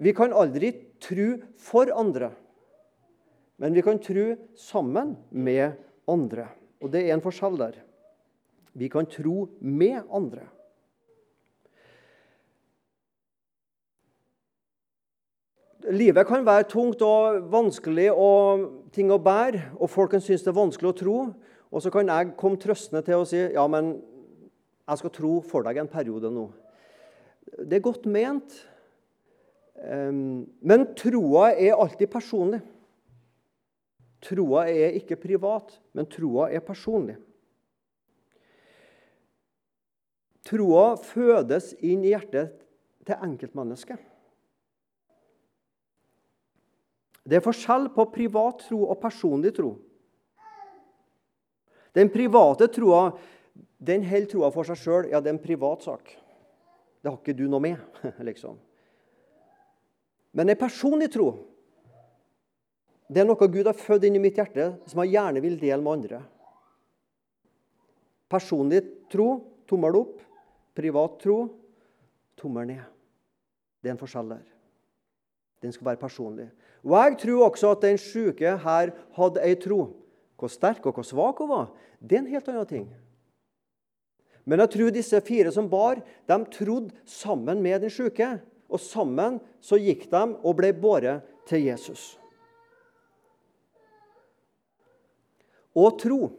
Vi 0.00 0.16
kan 0.16 0.32
aldri 0.32 0.72
tro 1.04 1.34
for 1.60 1.92
andre. 1.92 2.32
Men 3.58 3.74
vi 3.74 3.82
kan 3.82 3.98
tro 3.98 4.30
sammen 4.54 5.16
med 5.30 5.74
andre. 6.08 6.46
Og 6.78 6.92
det 6.92 7.02
er 7.04 7.16
en 7.16 7.24
forskjell 7.24 7.58
der. 7.58 7.80
Vi 8.78 8.88
kan 8.90 9.08
tro 9.10 9.48
med 9.60 10.06
andre. 10.14 10.46
Livet 15.88 16.26
kan 16.28 16.44
være 16.46 16.68
tungt 16.68 17.02
og 17.02 17.48
vanskelig 17.50 18.10
og 18.12 18.64
ting 18.92 19.10
å 19.14 19.20
bære, 19.22 19.70
og 19.78 19.90
folk 19.90 20.12
kan 20.12 20.22
synes 20.22 20.44
det 20.44 20.50
er 20.52 20.58
vanskelig 20.58 20.90
å 20.90 20.98
tro. 20.98 21.18
Og 21.68 21.82
så 21.82 21.90
kan 21.92 22.10
jeg 22.10 22.34
komme 22.38 22.60
trøstende 22.60 23.02
til 23.06 23.22
å 23.22 23.26
si 23.28 23.40
ja, 23.40 23.64
men 23.70 23.96
jeg 24.88 25.00
skal 25.00 25.14
tro 25.14 25.34
for 25.44 25.66
deg 25.66 25.80
en 25.80 25.90
periode 25.90 26.30
nå. 26.32 26.48
Det 27.58 27.78
er 27.78 27.84
godt 27.84 28.06
ment, 28.10 28.54
men 29.78 30.86
troa 30.98 31.50
er 31.54 31.76
alltid 31.78 32.10
personlig. 32.12 32.60
Troa 34.24 34.66
er 34.66 34.96
ikke 34.98 35.18
privat, 35.20 35.76
men 35.94 36.08
troa 36.10 36.48
er 36.50 36.64
personlig. 36.64 37.16
Troa 40.48 40.94
fødes 40.96 41.74
inn 41.84 42.06
i 42.06 42.14
hjertet 42.14 42.54
til 43.06 43.26
enkeltmennesket. 43.26 44.00
Det 47.28 47.36
er 47.36 47.44
forskjell 47.44 47.90
på 47.92 48.06
privat 48.08 48.64
tro 48.64 48.86
og 48.88 48.96
personlig 49.02 49.52
tro. 49.58 49.74
Den 51.92 52.08
private 52.12 52.68
troa 52.72 53.10
den 53.78 54.04
holder 54.06 54.30
troa 54.32 54.48
for 54.54 54.66
seg 54.66 54.80
sjøl. 54.80 55.10
Ja, 55.12 55.20
det 55.20 55.30
er 55.30 55.36
en 55.36 55.42
privat 55.42 55.84
sak. 55.84 56.10
Det 56.98 57.10
har 57.10 57.18
ikke 57.20 57.36
du 57.36 57.44
noe 57.50 57.62
med. 57.62 58.00
liksom. 58.28 58.56
Men 60.32 60.50
en 60.50 60.60
personlig 60.60 61.10
tro 61.14 61.30
det 63.08 63.22
er 63.22 63.28
noe 63.28 63.48
Gud 63.48 63.64
har 63.64 63.76
født 63.76 64.04
inn 64.04 64.18
i 64.18 64.22
mitt 64.22 64.36
hjerte, 64.36 64.74
som 64.86 65.00
jeg 65.02 65.14
gjerne 65.16 65.40
vil 65.40 65.56
dele 65.60 65.80
med 65.80 65.94
andre. 65.94 66.20
Personlig 68.28 68.82
tro 69.08 69.30
tommel 69.68 69.96
opp. 70.02 70.18
Privat 70.76 71.16
tro 71.22 71.38
tommel 72.38 72.68
ned. 72.68 72.84
Det 73.80 73.88
er 73.88 73.96
en 73.96 74.00
forskjell 74.00 74.34
der. 74.34 74.44
Den 75.64 75.72
skal 75.74 75.88
være 75.88 76.02
personlig. 76.02 76.50
Og 76.84 76.92
Jeg 76.92 77.16
tror 77.24 77.48
også 77.48 77.72
at 77.72 77.82
den 77.82 77.98
syke 77.98 78.56
her 78.62 78.92
hadde 79.16 79.42
ei 79.42 79.56
tro. 79.58 79.80
Hvor 80.38 80.52
sterk 80.52 80.84
og 80.86 80.94
hvor 80.94 81.02
svak 81.02 81.40
hun 81.42 81.48
var, 81.50 81.72
det 81.98 82.14
er 82.14 82.20
en 82.22 82.30
helt 82.30 82.48
annen 82.48 82.66
ting. 82.66 82.86
Men 84.46 84.60
jeg 84.62 84.70
tror 84.76 84.92
disse 84.94 85.18
fire 85.26 85.50
som 85.52 85.66
bar, 85.68 85.98
de 86.28 86.38
trodde 86.52 86.94
sammen 87.04 87.62
med 87.62 87.80
den 87.82 87.90
syke. 87.90 88.36
Og 88.68 88.78
sammen 88.80 89.40
så 89.60 89.80
gikk 89.80 90.06
de 90.12 90.22
og 90.44 90.56
ble 90.60 90.70
båret 90.76 91.24
til 91.48 91.64
Jesus. 91.66 92.18
Å 95.76 95.88
tro, 96.00 96.30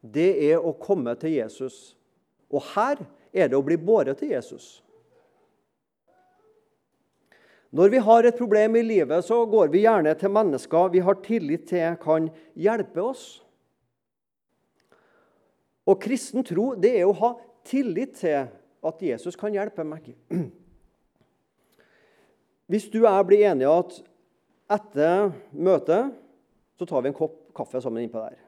det 0.00 0.30
er 0.48 0.62
å 0.62 0.76
komme 0.78 1.14
til 1.20 1.36
Jesus. 1.36 1.96
Og 2.48 2.62
her 2.74 3.02
er 3.32 3.50
det 3.50 3.58
å 3.58 3.64
bli 3.64 3.76
båret 3.76 4.20
til 4.20 4.32
Jesus. 4.32 4.78
Når 7.68 7.90
vi 7.92 8.00
har 8.00 8.24
et 8.24 8.38
problem 8.38 8.78
i 8.80 8.84
livet, 8.86 9.24
så 9.24 9.42
går 9.44 9.68
vi 9.68 9.82
gjerne 9.84 10.14
til 10.16 10.32
mennesker 10.32 10.88
vi 10.94 11.02
har 11.04 11.18
tillit 11.24 11.66
til 11.68 11.98
kan 12.00 12.30
hjelpe 12.56 13.02
oss. 13.04 13.26
Og 15.88 16.00
kristen 16.00 16.44
tro 16.44 16.70
det 16.80 16.94
er 17.00 17.08
å 17.08 17.16
ha 17.16 17.34
tillit 17.68 18.16
til 18.20 18.48
at 18.88 19.04
Jesus 19.04 19.36
kan 19.36 19.52
hjelpe 19.52 19.84
meg. 19.84 20.14
Hvis 22.68 22.88
du 22.92 23.02
og 23.02 23.10
jeg 23.10 23.28
blir 23.28 23.44
enige 23.48 23.72
at 23.72 24.00
etter 24.78 25.30
møtet 25.52 26.16
så 26.78 26.88
tar 26.88 27.04
vi 27.04 27.12
en 27.12 27.16
kopp 27.16 27.36
kaffe 27.58 27.82
sammen 27.82 28.06
innpå 28.06 28.22
der. 28.22 28.38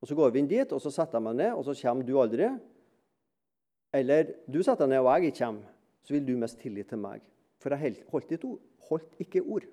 Og 0.00 0.08
Så 0.08 0.16
går 0.16 0.30
vi 0.32 0.40
inn 0.40 0.48
dit, 0.48 0.72
og 0.72 0.80
så 0.80 0.90
setter 0.92 1.18
jeg 1.18 1.26
meg 1.26 1.36
ned, 1.42 1.52
og 1.54 1.64
så 1.66 1.74
kommer 1.82 2.06
du 2.06 2.14
aldri. 2.20 2.48
Eller 3.94 4.32
du 4.48 4.62
setter 4.62 4.86
deg 4.86 4.94
ned, 4.94 5.04
og 5.04 5.10
jeg 5.12 5.30
ikke 5.30 5.44
kommer. 5.44 5.76
Så 6.06 6.14
vil 6.14 6.24
du 6.24 6.32
miste 6.40 6.60
tillit 6.62 6.88
til 6.88 7.00
meg. 7.02 7.20
For 7.60 7.74
jeg 7.74 8.00
holdt, 8.08 8.44
ord, 8.48 8.62
holdt 8.88 9.20
ikke 9.20 9.42
ord. 9.44 9.66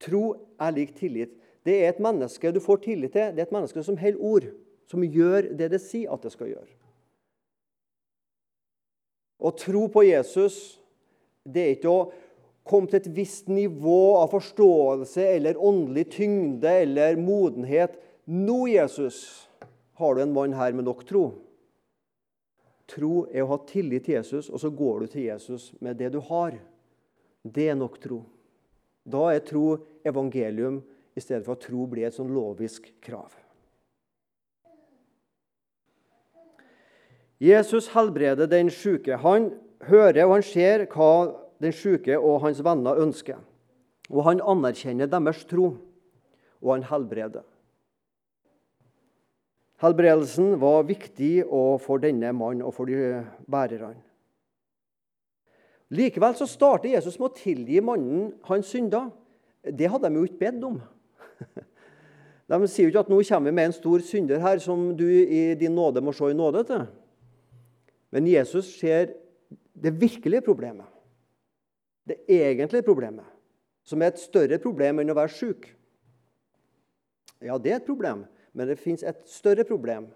Tro 0.00 0.24
er 0.56 0.72
lik 0.72 0.94
tillit. 0.96 1.34
Det 1.66 1.74
er 1.82 1.92
et 1.92 2.00
menneske 2.00 2.52
du 2.54 2.60
får 2.64 2.80
tillit 2.86 3.12
til. 3.12 3.34
Det 3.36 3.42
er 3.42 3.48
et 3.50 3.52
menneske 3.52 3.82
som 3.84 3.98
holder 4.00 4.22
ord. 4.24 4.46
Som 4.88 5.04
gjør 5.04 5.52
det 5.58 5.68
det 5.74 5.82
sier 5.84 6.12
at 6.14 6.24
det 6.24 6.32
skal 6.32 6.54
gjøre. 6.54 6.72
Å 9.40 9.52
tro 9.56 9.86
på 9.92 10.04
Jesus, 10.04 10.80
det 11.44 11.62
er 11.62 11.76
ikke 11.76 11.92
å 11.92 12.08
komme 12.66 12.90
til 12.90 13.00
et 13.00 13.12
visst 13.16 13.48
nivå 13.50 14.16
av 14.20 14.30
forståelse 14.34 15.24
eller 15.36 15.60
åndelig 15.60 16.06
tyngde 16.16 16.72
eller 16.84 17.18
modenhet. 17.20 17.96
Nå, 18.24 18.66
Jesus, 18.70 19.48
har 19.98 20.14
du 20.14 20.22
en 20.22 20.34
mann 20.34 20.56
her 20.56 20.76
med 20.76 20.86
nok 20.86 21.04
tro. 21.08 21.24
Tro 22.90 23.24
er 23.30 23.44
å 23.44 23.52
ha 23.52 23.60
tillit 23.68 24.06
til 24.06 24.16
Jesus, 24.18 24.48
og 24.50 24.60
så 24.62 24.70
går 24.74 25.02
du 25.04 25.12
til 25.12 25.28
Jesus 25.28 25.70
med 25.80 25.98
det 26.00 26.10
du 26.14 26.20
har. 26.26 26.56
Det 27.42 27.68
er 27.70 27.78
nok 27.78 28.00
tro. 28.02 28.24
Da 29.06 29.30
er 29.32 29.44
tro 29.46 29.78
evangelium 30.06 30.80
i 31.16 31.22
stedet 31.22 31.44
for 31.46 31.56
at 31.56 31.64
tro 31.64 31.86
blir 31.90 32.08
et 32.08 32.16
sånn 32.16 32.32
lovisk 32.34 32.90
krav. 33.04 33.30
Jesus 37.40 37.88
helbreder 37.94 38.50
den 38.50 38.68
syke. 38.70 39.16
Han 39.22 39.48
hører 39.88 40.26
og 40.26 40.34
han 40.36 40.44
ser 40.44 40.84
hva 40.92 41.12
den 41.60 41.72
syke 41.76 42.18
og 42.18 42.40
hans 42.44 42.62
venner 42.64 43.00
ønsker. 43.02 43.38
Og 44.10 44.24
han 44.26 44.42
anerkjenner 44.42 45.10
deres 45.10 45.44
tro, 45.48 45.74
og 46.60 46.72
han 46.74 46.86
helbreder. 46.88 47.44
Helbredelsen 49.80 50.58
var 50.60 50.84
viktig 50.88 51.46
for 51.80 52.02
denne 52.02 52.32
mannen 52.36 52.66
og 52.66 52.74
for 52.76 52.90
de 52.90 53.22
bærerne. 53.48 53.96
Likevel 55.90 56.36
så 56.38 56.46
starter 56.46 56.92
Jesus 56.92 57.16
med 57.18 57.30
å 57.30 57.38
tilgi 57.38 57.80
mannen 57.82 58.28
hans 58.46 58.68
synder. 58.70 59.08
Det 59.64 59.88
hadde 59.90 60.10
de 60.10 60.20
jo 60.20 60.28
ikke 60.28 60.42
bedt 60.44 60.66
om. 60.68 60.76
De 62.50 62.66
sier 62.66 62.88
jo 62.88 62.90
ikke 62.90 63.04
at 63.04 63.10
nå 63.12 63.18
kommer 63.22 63.50
vi 63.50 63.54
med 63.54 63.68
en 63.68 63.74
stor 63.76 64.02
synder 64.02 64.40
her 64.42 64.58
som 64.62 64.88
du 64.98 65.06
i 65.06 65.54
din 65.58 65.74
nåde 65.74 66.02
må 66.02 66.10
se 66.14 66.32
i 66.32 66.36
nåde 66.36 66.64
til. 66.66 66.80
Men 68.10 68.26
Jesus 68.26 68.72
ser 68.80 69.12
det 69.78 69.92
virkelige 70.00 70.42
problemet. 70.42 70.86
Det 72.08 72.22
egentlige 72.30 72.86
problemet, 72.86 73.26
som 73.84 74.02
er 74.02 74.12
et 74.12 74.22
større 74.22 74.58
problem 74.62 75.02
enn 75.02 75.12
å 75.12 75.18
være 75.18 75.34
syk. 75.34 75.68
Ja, 77.40 77.56
det 77.56 77.72
er 77.72 77.80
et 77.80 77.88
problem, 77.88 78.24
men 78.52 78.68
det 78.68 78.80
fins 78.80 79.04
et 79.06 79.22
større 79.30 79.64
problem. 79.68 80.10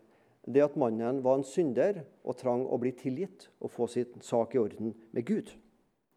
Det 0.45 0.61
at 0.61 0.77
mannen 0.77 1.23
var 1.25 1.39
en 1.39 1.47
synder 1.49 2.03
og 2.25 2.37
trang 2.37 2.67
å 2.69 2.77
bli 2.81 2.93
tilgitt 2.97 3.49
og 3.65 3.73
få 3.73 3.89
sin 3.89 4.21
sak 4.25 4.55
i 4.55 4.61
orden 4.61 4.93
med 5.15 5.25
Gud. 5.25 5.55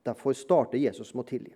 Derfor 0.08 0.36
starter 0.36 0.80
Jesus 0.80 1.14
med 1.16 1.24
å 1.24 1.30
tilgi. 1.30 1.54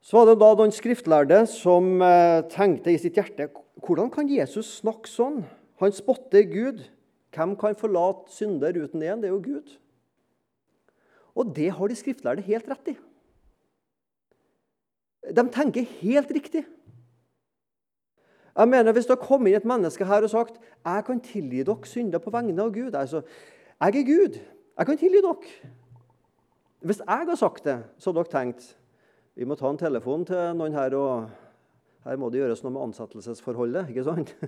Så 0.00 0.16
var 0.16 0.30
det 0.30 0.38
da 0.40 0.54
noen 0.56 0.72
skriftlærde 0.72 1.42
som 1.52 1.98
eh, 2.00 2.40
tenkte 2.48 2.94
i 2.94 3.00
sitt 3.00 3.18
hjerte 3.18 3.50
hvordan 3.84 4.08
kan 4.10 4.30
Jesus 4.30 4.78
snakke 4.80 5.10
sånn? 5.10 5.42
Han 5.82 5.92
spotter 5.92 6.46
Gud. 6.48 6.80
Hvem 7.36 7.52
kan 7.60 7.76
forlate 7.76 8.32
synder 8.32 8.74
uten 8.78 9.04
en? 9.04 9.20
Det 9.20 9.28
er 9.28 9.34
jo 9.34 9.42
Gud. 9.44 9.74
Og 11.38 11.52
det 11.56 11.70
har 11.76 11.90
de 11.90 11.96
skriftlærde 11.98 12.44
helt 12.46 12.66
rett 12.70 12.92
i. 12.92 12.96
De 15.34 15.44
tenker 15.54 15.86
helt 16.00 16.30
riktig. 16.34 16.64
Jeg 18.58 18.68
mener, 18.68 18.92
Hvis 18.92 19.06
det 19.06 19.18
har 19.18 19.26
kommet 19.26 19.52
inn 19.52 19.60
et 19.60 19.68
menneske 19.68 20.04
her 20.04 20.24
og 20.26 20.30
sagt 20.30 20.56
jeg 20.58 21.04
kan 21.06 21.20
tilgi 21.22 21.62
dere 21.62 21.86
synder 21.86 22.18
på 22.18 22.32
vegne 22.34 22.62
av 22.62 22.72
Gud 22.74 22.94
altså, 22.94 23.22
Jeg 23.80 24.00
er 24.00 24.06
Gud. 24.06 24.38
Jeg 24.78 24.86
kan 24.86 24.98
tilgi 24.98 25.20
dere. 25.22 25.36
Hvis 26.82 26.98
jeg 26.98 27.26
har 27.28 27.38
sagt 27.38 27.64
det, 27.64 27.78
så 27.98 28.10
hadde 28.10 28.24
dere 28.24 28.34
tenkt 28.34 28.74
vi 29.38 29.46
må 29.46 29.54
ta 29.54 29.68
en 29.70 29.78
telefon 29.78 30.24
til 30.26 30.56
noen 30.58 30.74
her, 30.74 30.94
og 30.98 31.28
her 32.02 32.16
må 32.18 32.26
det 32.26 32.40
gjøres 32.40 32.64
noe 32.64 32.72
med 32.74 32.88
ansettelsesforholdet. 32.88 33.92
ikke 33.92 34.02
sant? 34.02 34.34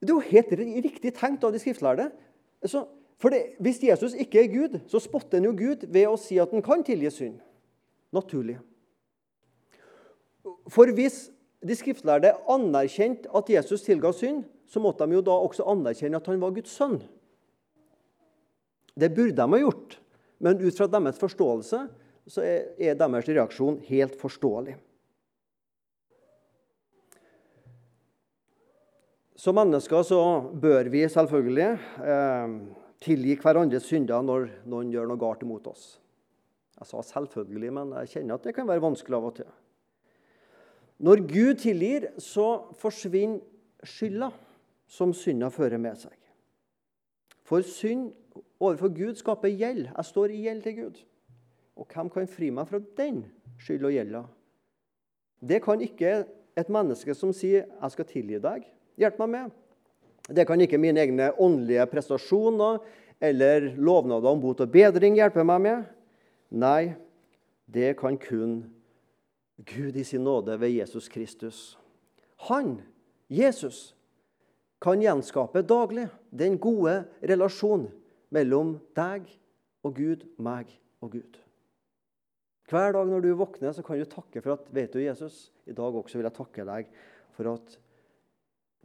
Det 0.00 0.08
er 0.08 0.14
jo 0.14 0.30
helt 0.30 0.52
riktig 0.86 1.10
tenkt 1.12 1.44
av 1.44 1.52
de 1.52 1.58
skriftlærde. 1.60 2.06
Så, 2.64 2.86
for 3.18 3.34
det, 3.34 3.58
Hvis 3.58 3.82
Jesus 3.82 4.14
ikke 4.14 4.44
er 4.44 4.52
Gud, 4.52 4.80
så 4.86 5.00
spotter 5.02 5.40
han 5.40 5.48
jo 5.48 5.56
Gud 5.58 5.86
ved 5.90 6.06
å 6.06 6.16
si 6.16 6.38
at 6.38 6.52
han 6.54 6.62
kan 6.62 6.84
tilgi 6.86 7.10
synd. 7.10 7.40
Naturlig. 8.14 8.58
For 10.70 10.90
hvis 10.94 11.26
de 11.58 11.74
skriftlærde 11.74 12.36
anerkjente 12.48 13.28
at 13.34 13.50
Jesus 13.50 13.82
tilga 13.82 14.12
synd, 14.14 14.44
så 14.68 14.80
måtte 14.80 15.06
de 15.08 15.18
jo 15.18 15.24
da 15.24 15.34
også 15.34 15.66
anerkjenne 15.66 16.20
at 16.20 16.28
han 16.30 16.40
var 16.40 16.54
Guds 16.54 16.70
sønn. 16.70 17.00
Det 18.98 19.10
burde 19.14 19.36
de 19.38 19.46
ha 19.46 19.62
gjort, 19.62 19.98
men 20.38 20.60
ut 20.62 20.76
fra 20.78 20.86
deres 20.90 21.18
forståelse 21.18 21.86
så 22.28 22.44
er 22.44 22.98
deres 22.98 23.30
reaksjon 23.30 23.80
helt 23.88 24.18
forståelig. 24.20 24.76
Som 29.38 29.54
mennesker 29.54 30.02
så 30.02 30.20
bør 30.50 30.90
vi 30.90 31.04
selvfølgelig 31.06 31.68
eh, 32.02 32.54
tilgi 33.02 33.36
hverandres 33.38 33.86
synder 33.86 34.22
når 34.24 34.48
noen 34.68 34.90
gjør 34.92 35.08
noe 35.10 35.20
galt 35.20 35.42
imot 35.46 35.66
oss. 35.70 35.98
Jeg 36.78 36.86
sa 36.86 37.02
selvfølgelig, 37.02 37.72
men 37.74 37.94
jeg 38.00 38.12
kjenner 38.14 38.38
at 38.38 38.46
det 38.46 38.54
kan 38.54 38.68
være 38.68 38.84
vanskelig 38.84 39.18
av 39.18 39.26
og 39.30 39.34
til. 39.40 39.50
Når 40.98 41.22
Gud 41.30 41.60
tilgir, 41.62 42.08
så 42.18 42.46
forsvinner 42.78 43.86
skylda 43.86 44.32
som 44.90 45.12
synda 45.14 45.50
fører 45.54 45.78
med 45.78 45.98
seg. 46.00 46.16
For 47.46 47.62
synd 47.64 48.10
overfor 48.60 48.90
Gud 48.94 49.18
skaper 49.18 49.52
gjeld. 49.52 49.86
Jeg 49.88 50.08
står 50.10 50.34
i 50.34 50.42
gjeld 50.46 50.64
til 50.66 50.76
Gud. 50.78 50.98
Og 51.78 51.86
hvem 51.94 52.10
kan 52.10 52.26
fri 52.30 52.50
meg 52.50 52.66
fra 52.68 52.80
den 52.98 53.22
skyld 53.62 53.86
og 53.86 53.94
gjelda? 53.94 54.24
Det 55.38 55.62
kan 55.62 55.80
ikke 55.80 56.24
et 56.58 56.70
menneske 56.74 57.14
som 57.14 57.32
sier 57.32 57.66
'jeg 57.66 57.90
skal 57.90 58.04
tilgi 58.04 58.38
deg', 58.38 58.66
hjelpe 58.98 59.26
meg 59.26 59.28
med. 59.28 59.50
Det 60.28 60.44
kan 60.48 60.60
ikke 60.60 60.80
mine 60.80 61.00
egne 61.00 61.30
åndelige 61.40 61.86
prestasjoner 61.88 62.82
eller 63.20 63.72
lovnader 63.76 64.28
om 64.30 64.40
bot 64.42 64.60
og 64.60 64.72
bedring 64.72 65.16
hjelpe 65.18 65.44
meg 65.46 65.62
med. 65.64 65.86
Nei, 66.52 66.94
det 67.68 67.96
kan 68.00 68.18
kun 68.20 68.60
Gud 69.68 69.96
i 69.96 70.04
sin 70.06 70.24
nåde 70.24 70.54
ved 70.60 70.76
Jesus 70.76 71.08
Kristus. 71.08 71.78
Han, 72.48 72.78
Jesus, 73.28 73.96
kan 74.80 75.02
gjenskape 75.02 75.64
daglig 75.66 76.06
den 76.30 76.58
gode 76.62 77.00
relasjonen 77.26 77.88
mellom 78.30 78.76
deg 78.94 79.26
og 79.82 79.96
Gud, 79.96 80.24
meg 80.38 80.70
og 81.02 81.16
Gud. 81.16 81.38
Hver 82.68 82.92
dag 82.92 83.08
når 83.08 83.24
du 83.24 83.30
våkner, 83.40 83.72
så 83.72 83.82
kan 83.82 83.98
du 83.98 84.04
takke 84.08 84.42
for 84.44 84.58
at 84.58 84.68
vet 84.76 84.92
du, 84.92 85.00
Jesus, 85.00 85.48
i 85.66 85.72
dag 85.72 85.94
også 85.94 86.18
vil 86.18 86.28
jeg 86.28 86.36
takke 86.36 86.66
deg 86.68 86.90
for 87.34 87.54
at 87.54 87.78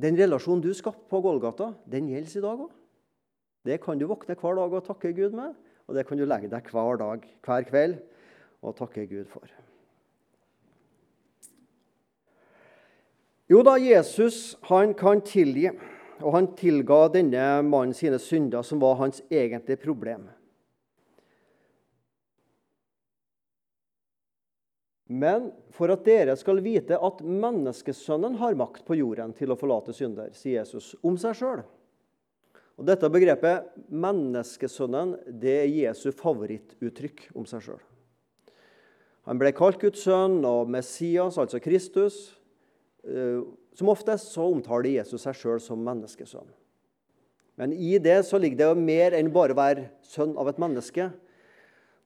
den 0.01 0.17
relasjonen 0.17 0.63
du 0.63 0.71
skapte 0.73 1.05
på 1.09 1.21
Golgata, 1.21 1.73
den 1.89 2.09
gjelder 2.09 2.37
i 2.37 2.43
dag 2.45 2.63
òg. 2.65 2.71
Det 3.63 3.79
kan 3.83 3.99
du 3.99 4.07
våkne 4.09 4.35
hver 4.35 4.57
dag 4.59 4.73
og 4.73 4.87
takke 4.87 5.13
Gud 5.15 5.35
med, 5.37 5.53
og 5.87 5.95
det 5.95 6.07
kan 6.07 6.19
du 6.19 6.25
legge 6.27 6.49
deg 6.51 6.71
hver 6.71 6.99
dag, 6.99 7.27
hver 7.45 7.67
kveld 7.69 7.99
og 8.63 8.75
takke 8.79 9.05
Gud 9.07 9.29
for. 9.31 9.47
Jo 13.51 13.61
da, 13.63 13.75
Jesus 13.77 14.55
han 14.69 14.95
kan 14.97 15.21
tilgi 15.21 15.67
og 16.23 16.31
han 16.37 16.47
tilga 16.57 17.07
denne 17.11 17.43
mannen 17.67 17.95
sine 17.95 18.19
synder, 18.21 18.63
som 18.63 18.81
var 18.81 18.99
hans 19.01 19.21
egentlige 19.29 19.81
problem. 19.83 20.29
Men 25.11 25.49
for 25.75 25.91
at 25.91 26.05
dere 26.07 26.35
skal 26.39 26.61
vite 26.63 26.95
at 26.95 27.21
menneskesønnen 27.21 28.37
har 28.39 28.55
makt 28.55 28.85
på 28.87 28.95
jorden 28.95 29.33
til 29.35 29.51
å 29.51 29.57
forlate 29.59 29.95
synder, 29.95 30.31
sier 30.31 30.61
Jesus 30.61 30.93
om 31.03 31.17
seg 31.19 31.35
sjøl. 31.37 31.63
Og 32.79 32.87
Dette 32.87 33.09
begrepet 33.11 33.67
'menneskesønnen' 33.91 35.17
det 35.27 35.57
er 35.61 35.69
Jesu 35.69 36.11
favorittuttrykk 36.11 37.29
om 37.35 37.45
seg 37.45 37.61
sjøl. 37.61 37.81
Han 39.27 39.39
ble 39.39 39.53
kalt 39.55 39.79
Guds 39.79 40.03
sønn 40.03 40.41
og 40.43 40.71
Messias, 40.71 41.37
altså 41.37 41.61
Kristus. 41.63 42.35
Eh, 43.03 43.43
som 43.73 43.89
oftest 43.89 44.33
så 44.33 44.47
omtaler 44.51 44.97
Jesus 44.97 45.21
seg 45.21 45.35
sjøl 45.35 45.61
som 45.61 45.83
menneskesønn. 45.83 46.49
Men 47.55 47.73
i 47.73 47.97
det 48.01 48.23
så 48.25 48.39
ligger 48.41 48.57
det 48.57 48.69
jo 48.71 48.81
mer 48.81 49.15
enn 49.17 49.31
bare 49.33 49.53
å 49.53 49.59
være 49.59 49.89
sønn 50.01 50.35
av 50.37 50.49
et 50.49 50.61
menneske. 50.61 51.11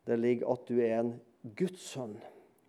Det 0.08 0.18
ligger 0.20 0.52
at 0.52 0.66
du 0.68 0.80
er 0.82 1.00
en 1.00 1.14
Guds 1.56 1.94
sønn. 1.94 2.18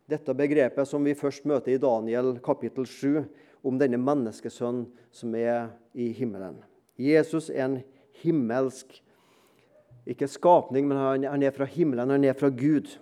Dette 0.09 0.33
begrepet 0.33 0.89
som 0.89 1.05
vi 1.05 1.13
først 1.13 1.45
møter 1.45 1.75
i 1.75 1.81
Daniel 1.81 2.39
kapittel 2.41 2.87
7, 2.89 3.27
om 3.67 3.77
denne 3.77 3.99
menneskesønnen 4.01 4.87
som 5.13 5.35
er 5.37 5.69
i 5.93 6.07
himmelen. 6.17 6.63
Jesus 6.97 7.51
er 7.51 7.67
en 7.67 7.81
himmelsk 8.23 8.95
ikke 10.09 10.29
skapning, 10.31 10.87
men 10.89 10.97
han, 10.97 11.27
han 11.29 11.45
er 11.45 11.53
fra 11.53 11.67
himmelen, 11.69 12.15
han 12.15 12.25
er 12.25 12.37
fra 12.39 12.49
Gud. 12.49 12.95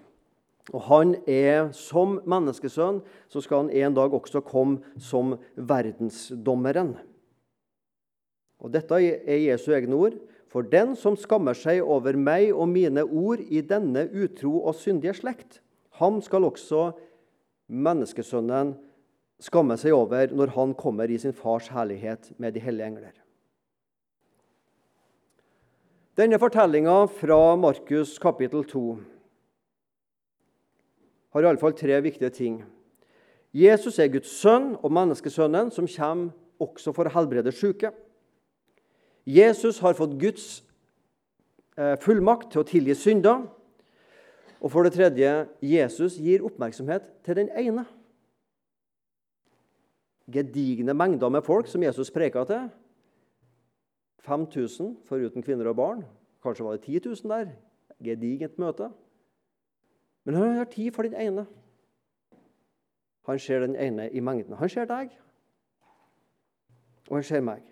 Og 0.75 0.83
han 0.89 1.15
er 1.31 1.71
Som 1.71 2.19
menneskesønn 2.27 2.99
så 3.31 3.43
skal 3.45 3.67
han 3.67 3.71
en 3.71 3.95
dag 3.95 4.15
også 4.15 4.43
komme 4.43 4.81
som 4.99 5.37
verdensdommeren. 5.55 6.97
Og 8.59 8.73
Dette 8.75 8.99
er 8.99 9.45
Jesu 9.45 9.71
egne 9.77 9.95
ord. 9.95 10.17
For 10.51 10.67
den 10.67 10.95
som 10.97 11.19
skammer 11.21 11.55
seg 11.55 11.85
over 11.85 12.17
meg 12.17 12.51
og 12.55 12.71
mine 12.71 13.05
ord 13.05 13.43
i 13.47 13.61
denne 13.61 14.07
utro 14.11 14.57
og 14.65 14.75
syndige 14.79 15.15
slekt, 15.19 15.61
ham 16.01 16.21
skal 16.25 16.45
også 16.49 16.91
menneskesønnen 17.67 18.75
skamme 19.43 19.77
seg 19.81 19.95
over 19.97 20.33
når 20.33 20.55
han 20.57 20.75
kommer 20.79 21.11
i 21.11 21.19
sin 21.21 21.35
fars 21.37 21.69
herlighet 21.73 22.33
med 22.41 22.55
de 22.57 22.63
hellige 22.65 22.87
engler. 22.87 23.17
Denne 26.17 26.39
fortellinga 26.41 27.03
fra 27.13 27.41
Markus 27.61 28.15
kapittel 28.19 28.65
2 28.65 28.85
har 31.37 31.45
iallfall 31.45 31.77
tre 31.77 31.99
viktige 32.01 32.31
ting. 32.33 32.55
Jesus 33.53 33.99
er 34.01 34.09
Guds 34.13 34.33
sønn 34.41 34.75
og 34.81 34.93
menneskesønnen 34.93 35.69
som 35.73 35.89
kommer 35.89 36.33
også 36.61 36.95
for 36.97 37.09
å 37.09 37.13
helbrede 37.13 37.53
syke. 37.53 37.91
Jesus 39.29 39.83
har 39.85 39.97
fått 39.99 40.17
Guds 40.21 40.47
eh, 41.77 41.97
fullmakt 42.01 42.53
til 42.53 42.63
å 42.63 42.69
tilgi 42.69 42.97
synder. 42.97 43.45
Og 44.61 44.73
for 44.73 44.83
det 44.83 44.93
tredje 44.93 45.49
Jesus 45.63 46.17
gir 46.17 46.45
oppmerksomhet 46.45 47.03
til 47.25 47.37
den 47.37 47.51
ene. 47.59 47.85
Gedigne 50.33 50.95
mengder 50.95 51.29
med 51.29 51.43
folk 51.43 51.69
som 51.69 51.83
Jesus 51.83 52.11
preka 52.11 52.45
til. 52.45 52.71
5000 54.19 54.97
foruten 55.07 55.43
kvinner 55.43 55.69
og 55.71 55.77
barn. 55.77 56.05
Kanskje 56.43 56.65
var 56.65 56.73
det 56.73 56.83
10 56.83 57.01
000 57.05 57.17
der. 57.31 57.53
Gedigent 58.05 58.59
møte. 58.59 58.91
Men 60.25 60.35
han 60.35 60.57
har 60.57 60.65
tid 60.65 60.93
for 60.93 61.03
den 61.03 61.15
ene. 61.15 61.47
Han 63.27 63.39
ser 63.39 63.61
den 63.61 63.77
ene 63.77 64.11
i 64.11 64.21
mengden. 64.21 64.55
Han 64.55 64.69
ser 64.69 64.85
deg, 64.85 65.11
og 67.09 67.17
han 67.17 67.25
ser 67.27 67.41
meg. 67.41 67.63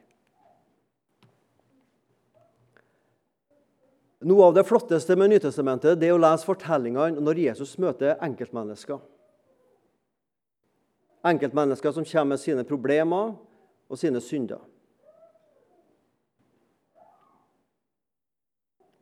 Noe 4.24 4.44
av 4.48 4.54
det 4.56 4.64
flotteste 4.64 5.16
med 5.20 5.34
Nytestamentet 5.34 5.98
det 6.00 6.08
er 6.08 6.14
å 6.16 6.20
lese 6.20 6.46
fortellingene 6.48 7.20
når 7.20 7.40
Jesus 7.42 7.74
møter 7.82 8.14
enkeltmennesker. 8.24 9.02
Enkeltmennesker 11.28 11.92
som 11.92 12.06
kommer 12.08 12.32
med 12.32 12.40
sine 12.40 12.64
problemer 12.64 13.34
og 13.88 14.00
sine 14.00 14.22
synder. 14.24 14.62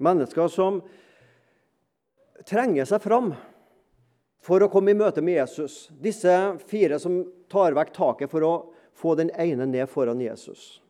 Mennesker 0.02 0.50
som 0.50 0.80
trenger 2.48 2.88
seg 2.90 3.04
fram 3.04 3.30
for 4.42 4.66
å 4.66 4.70
komme 4.72 4.90
i 4.90 4.98
møte 4.98 5.22
med 5.22 5.38
Jesus. 5.38 5.86
Disse 6.02 6.34
fire 6.66 6.98
som 6.98 7.22
tar 7.52 7.78
vekk 7.78 7.94
taket 7.94 8.34
for 8.34 8.42
å 8.42 8.52
få 8.98 9.14
den 9.18 9.30
ene 9.38 9.70
ned 9.70 9.86
foran 9.90 10.22
Jesus. 10.22 10.80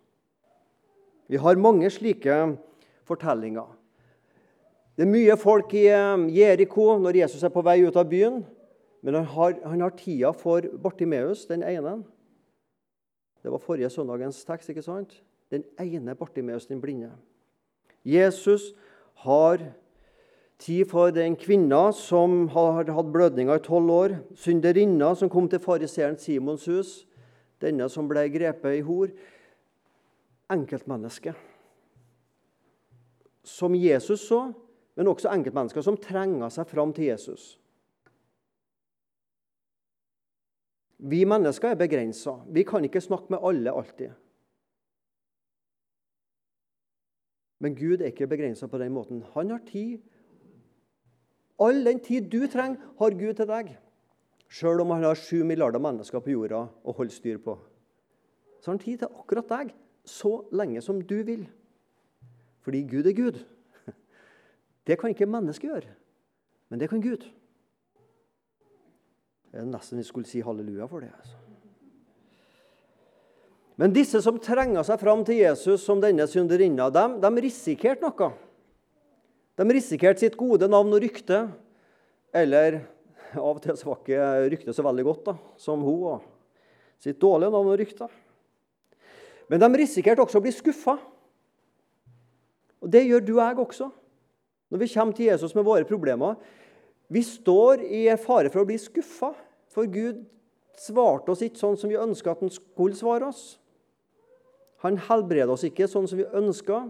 Vi 1.29 1.37
har 1.37 1.61
mange 1.61 1.93
slike 1.93 2.41
fortellinger. 3.09 3.69
Det 4.97 5.07
er 5.07 5.13
mye 5.13 5.37
folk 5.41 5.73
i 5.79 5.87
eh, 5.89 6.27
Jeriko 6.37 6.93
når 7.01 7.23
Jesus 7.23 7.43
er 7.43 7.53
på 7.55 7.65
vei 7.65 7.81
ut 7.85 7.97
av 7.97 8.09
byen. 8.11 8.43
Men 9.03 9.19
han 9.19 9.29
har, 9.35 9.59
han 9.67 9.83
har 9.83 9.95
tida 9.99 10.31
for 10.37 10.67
Bartimeus, 10.83 11.47
den 11.49 11.65
ene. 11.67 11.99
Det 13.43 13.51
var 13.51 13.63
forrige 13.63 13.91
søndagens 13.91 14.45
tekst. 14.47 14.71
ikke 14.71 14.85
sant? 14.85 15.17
Den 15.51 15.65
ene 15.81 16.15
Bartimeus, 16.15 16.67
den 16.67 16.81
blinde. 16.81 17.11
Jesus 18.05 18.71
har 19.25 19.73
Tid 20.63 20.87
for 20.87 21.11
den 21.11 21.35
kvinna 21.35 21.89
som 21.91 22.45
har 22.55 22.87
hatt 22.87 23.09
blødninger 23.11 23.59
i 23.59 23.63
tolv 23.65 23.91
år. 23.91 24.13
Synderinna 24.39 25.09
som 25.19 25.31
kom 25.31 25.49
til 25.51 25.59
fariseeren 25.59 26.15
Simons 26.19 26.69
hus. 26.71 26.91
Denne 27.59 27.89
som 27.91 28.07
ble 28.07 28.29
grepet 28.31 28.77
i 28.79 28.85
hor. 28.87 29.11
Enkeltmenneske. 30.55 31.35
Som 33.43 33.75
Jesus 33.75 34.29
så, 34.29 34.53
men 34.97 35.09
også 35.09 35.33
enkeltmennesker 35.33 35.85
som 35.85 35.97
trenger 36.01 36.53
seg 36.53 36.69
fram 36.69 36.93
til 36.93 37.09
Jesus. 37.11 37.55
Vi 41.03 41.25
mennesker 41.27 41.73
er 41.73 41.81
begrensa. 41.81 42.37
Vi 42.47 42.63
kan 42.63 42.85
ikke 42.87 43.03
snakke 43.03 43.33
med 43.33 43.43
alle 43.43 43.73
alltid. 43.73 44.13
Men 47.63 47.75
Gud 47.79 48.01
er 48.01 48.11
ikke 48.11 48.27
begrensa 48.31 48.67
på 48.67 48.79
den 48.79 48.93
måten. 48.93 49.25
Han 49.35 49.51
har 49.51 49.63
tid 49.67 50.03
All 51.63 51.85
den 51.85 52.01
tid 52.01 52.31
du 52.31 52.47
trenger, 52.51 52.81
har 52.99 53.15
Gud 53.15 53.35
til 53.39 53.47
deg. 53.47 53.69
Sjøl 54.51 54.81
om 54.83 54.91
han 54.91 55.05
har 55.05 55.15
sju 55.15 55.45
milliarder 55.47 55.79
mennesker 55.83 56.21
på 56.21 56.33
jorda 56.33 56.65
å 56.83 56.95
holde 56.97 57.15
styr 57.15 57.39
på. 57.45 57.55
Så 58.59 58.71
har 58.71 58.77
han 58.77 58.83
tid 58.83 59.03
til 59.03 59.21
akkurat 59.21 59.51
deg 59.53 59.71
så 60.09 60.33
lenge 60.51 60.83
som 60.83 60.99
du 61.07 61.21
vil. 61.23 61.45
Fordi 62.65 62.83
Gud 62.91 63.07
er 63.07 63.15
Gud. 63.15 63.39
Det 64.87 64.99
kan 64.99 65.13
ikke 65.13 65.29
mennesket 65.31 65.71
gjøre, 65.71 65.95
men 66.71 66.81
det 66.81 66.89
kan 66.91 67.03
Gud. 67.03 67.29
Det 69.53 69.61
er 69.61 69.69
nesten 69.69 70.01
vi 70.01 70.07
skulle 70.09 70.29
si 70.29 70.41
halleluja 70.41 70.89
for 70.89 71.05
det. 71.05 71.13
altså. 71.13 71.37
Men 73.77 73.93
disse 73.93 74.21
som 74.25 74.39
trenger 74.41 74.85
seg 74.87 75.01
fram 75.01 75.25
til 75.27 75.41
Jesus 75.41 75.85
som 75.85 76.01
denne 76.01 76.27
synderinna, 76.29 76.89
de, 76.93 77.05
de 77.21 77.31
risikerte 77.45 78.05
noe. 78.05 78.31
De 79.59 79.67
risikerte 79.69 80.25
sitt 80.25 80.37
gode 80.41 80.69
navn 80.71 80.93
og 80.93 81.03
rykte. 81.05 81.45
Eller 82.33 82.81
av 83.37 83.57
og 83.57 83.63
til 83.65 83.77
så 83.77 83.89
var 83.91 84.01
ikke 84.01 84.29
ryktet 84.53 84.77
så 84.77 84.85
veldig 84.87 85.07
godt, 85.09 85.25
da, 85.31 85.37
som 85.61 85.85
hun. 85.85 86.15
Og 86.15 87.03
sitt 87.03 87.21
dårlige 87.21 87.53
navn 87.53 87.73
og 87.73 87.81
rykte. 87.81 88.09
Men 89.53 89.61
de 89.61 89.83
risikerte 89.83 90.25
også 90.25 90.41
å 90.41 90.45
bli 90.45 90.53
skuffa. 90.55 90.97
Og 92.83 92.91
det 92.93 93.05
gjør 93.05 93.25
du 93.25 93.35
og 93.35 93.43
jeg 93.45 93.61
også. 93.67 93.91
Når 94.73 94.81
vi 94.81 94.89
kommer 94.89 95.13
til 95.13 95.29
Jesus 95.29 95.53
med 95.55 95.67
våre 95.69 95.85
problemer. 95.85 96.39
Vi 97.13 97.21
står 97.21 97.83
i 97.85 98.07
fare 98.17 98.49
for 98.49 98.63
å 98.63 98.69
bli 98.69 98.79
skuffa, 98.81 99.35
for 99.69 99.85
Gud 99.85 100.23
svarte 100.81 101.35
oss 101.35 101.43
ikke 101.45 101.61
sånn 101.61 101.77
som 101.77 101.93
vi 101.93 102.01
ønska 102.01 102.33
at 102.33 102.41
han 102.41 102.53
skulle 102.53 102.97
svare 102.97 103.29
oss. 103.29 103.59
Han 104.81 104.97
helbreda 104.97 105.53
oss 105.53 105.67
ikke 105.69 105.91
sånn 105.91 106.09
som 106.09 106.23
vi 106.23 106.25
ønska. 106.25 106.87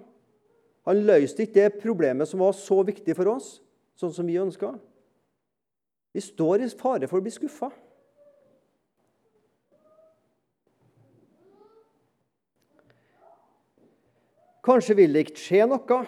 Han 0.86 1.02
løste 1.08 1.42
ikke 1.42 1.58
det 1.58 1.82
problemet 1.82 2.30
som 2.30 2.42
var 2.42 2.54
så 2.54 2.80
viktig 2.86 3.18
for 3.18 3.34
oss, 3.34 3.56
sånn 3.98 4.14
som 4.14 4.30
vi 4.30 4.38
ønska. 4.38 4.72
Vi 6.14 6.22
står 6.22 6.62
i 6.62 6.70
fare 6.70 7.10
for 7.10 7.18
å 7.18 7.26
bli 7.26 7.34
skuffa. 7.34 7.72
Kanskje 14.62 14.94
vil 14.94 15.14
det 15.16 15.26
ikke 15.26 15.42
skje 15.42 15.66
noe. 15.66 16.04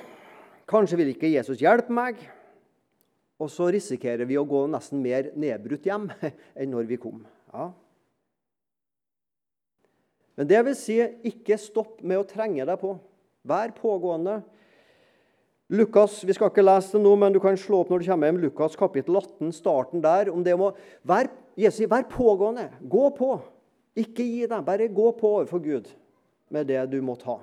Kanskje 0.71 0.99
vil 1.01 1.13
ikke 1.13 1.33
Jesus 1.33 1.61
hjelpe 1.61 1.93
meg. 1.95 2.21
Og 3.43 3.51
så 3.51 3.69
risikerer 3.75 4.29
vi 4.29 4.39
å 4.39 4.47
gå 4.47 4.65
nesten 4.71 5.03
mer 5.03 5.33
nedbrutt 5.37 5.87
hjem 5.89 6.09
enn 6.59 6.73
når 6.73 6.89
vi 6.89 7.01
kom. 7.01 7.25
Ja. 7.53 7.71
Men 10.35 10.51
det 10.51 10.63
vil 10.67 10.77
si, 10.79 10.99
ikke 11.31 11.59
stopp 11.61 12.01
med 12.03 12.19
å 12.19 12.27
trenge 12.27 12.67
deg 12.67 12.81
på. 12.81 12.97
Vær 13.47 13.75
pågående. 13.77 14.41
Lukas, 15.75 16.19
Vi 16.25 16.35
skal 16.37 16.51
ikke 16.51 16.65
lese 16.65 16.97
det 16.97 17.03
nå, 17.05 17.15
men 17.17 17.33
du 17.33 17.41
kan 17.41 17.57
slå 17.59 17.83
opp 17.83 17.91
når 17.93 18.03
du 18.03 18.09
kommer 18.11 18.31
hjem. 18.31 18.43
Lukas 18.43 18.77
kapittel 18.77 19.17
18, 19.17 19.53
starten 19.55 20.03
der. 20.05 20.31
om 20.33 20.43
det 20.45 20.57
må, 20.59 20.73
vær, 21.03 21.31
Jesus, 21.57 21.89
vær 21.91 22.07
pågående. 22.11 22.69
Gå 22.81 23.09
på. 23.17 23.39
Ikke 23.97 24.27
gi 24.27 24.47
deg. 24.47 24.65
Bare 24.67 24.89
gå 24.89 25.11
på 25.19 25.37
overfor 25.39 25.63
Gud 25.63 25.91
med 26.51 26.67
det 26.67 26.83
du 26.91 27.01
må 27.03 27.17
ta. 27.17 27.39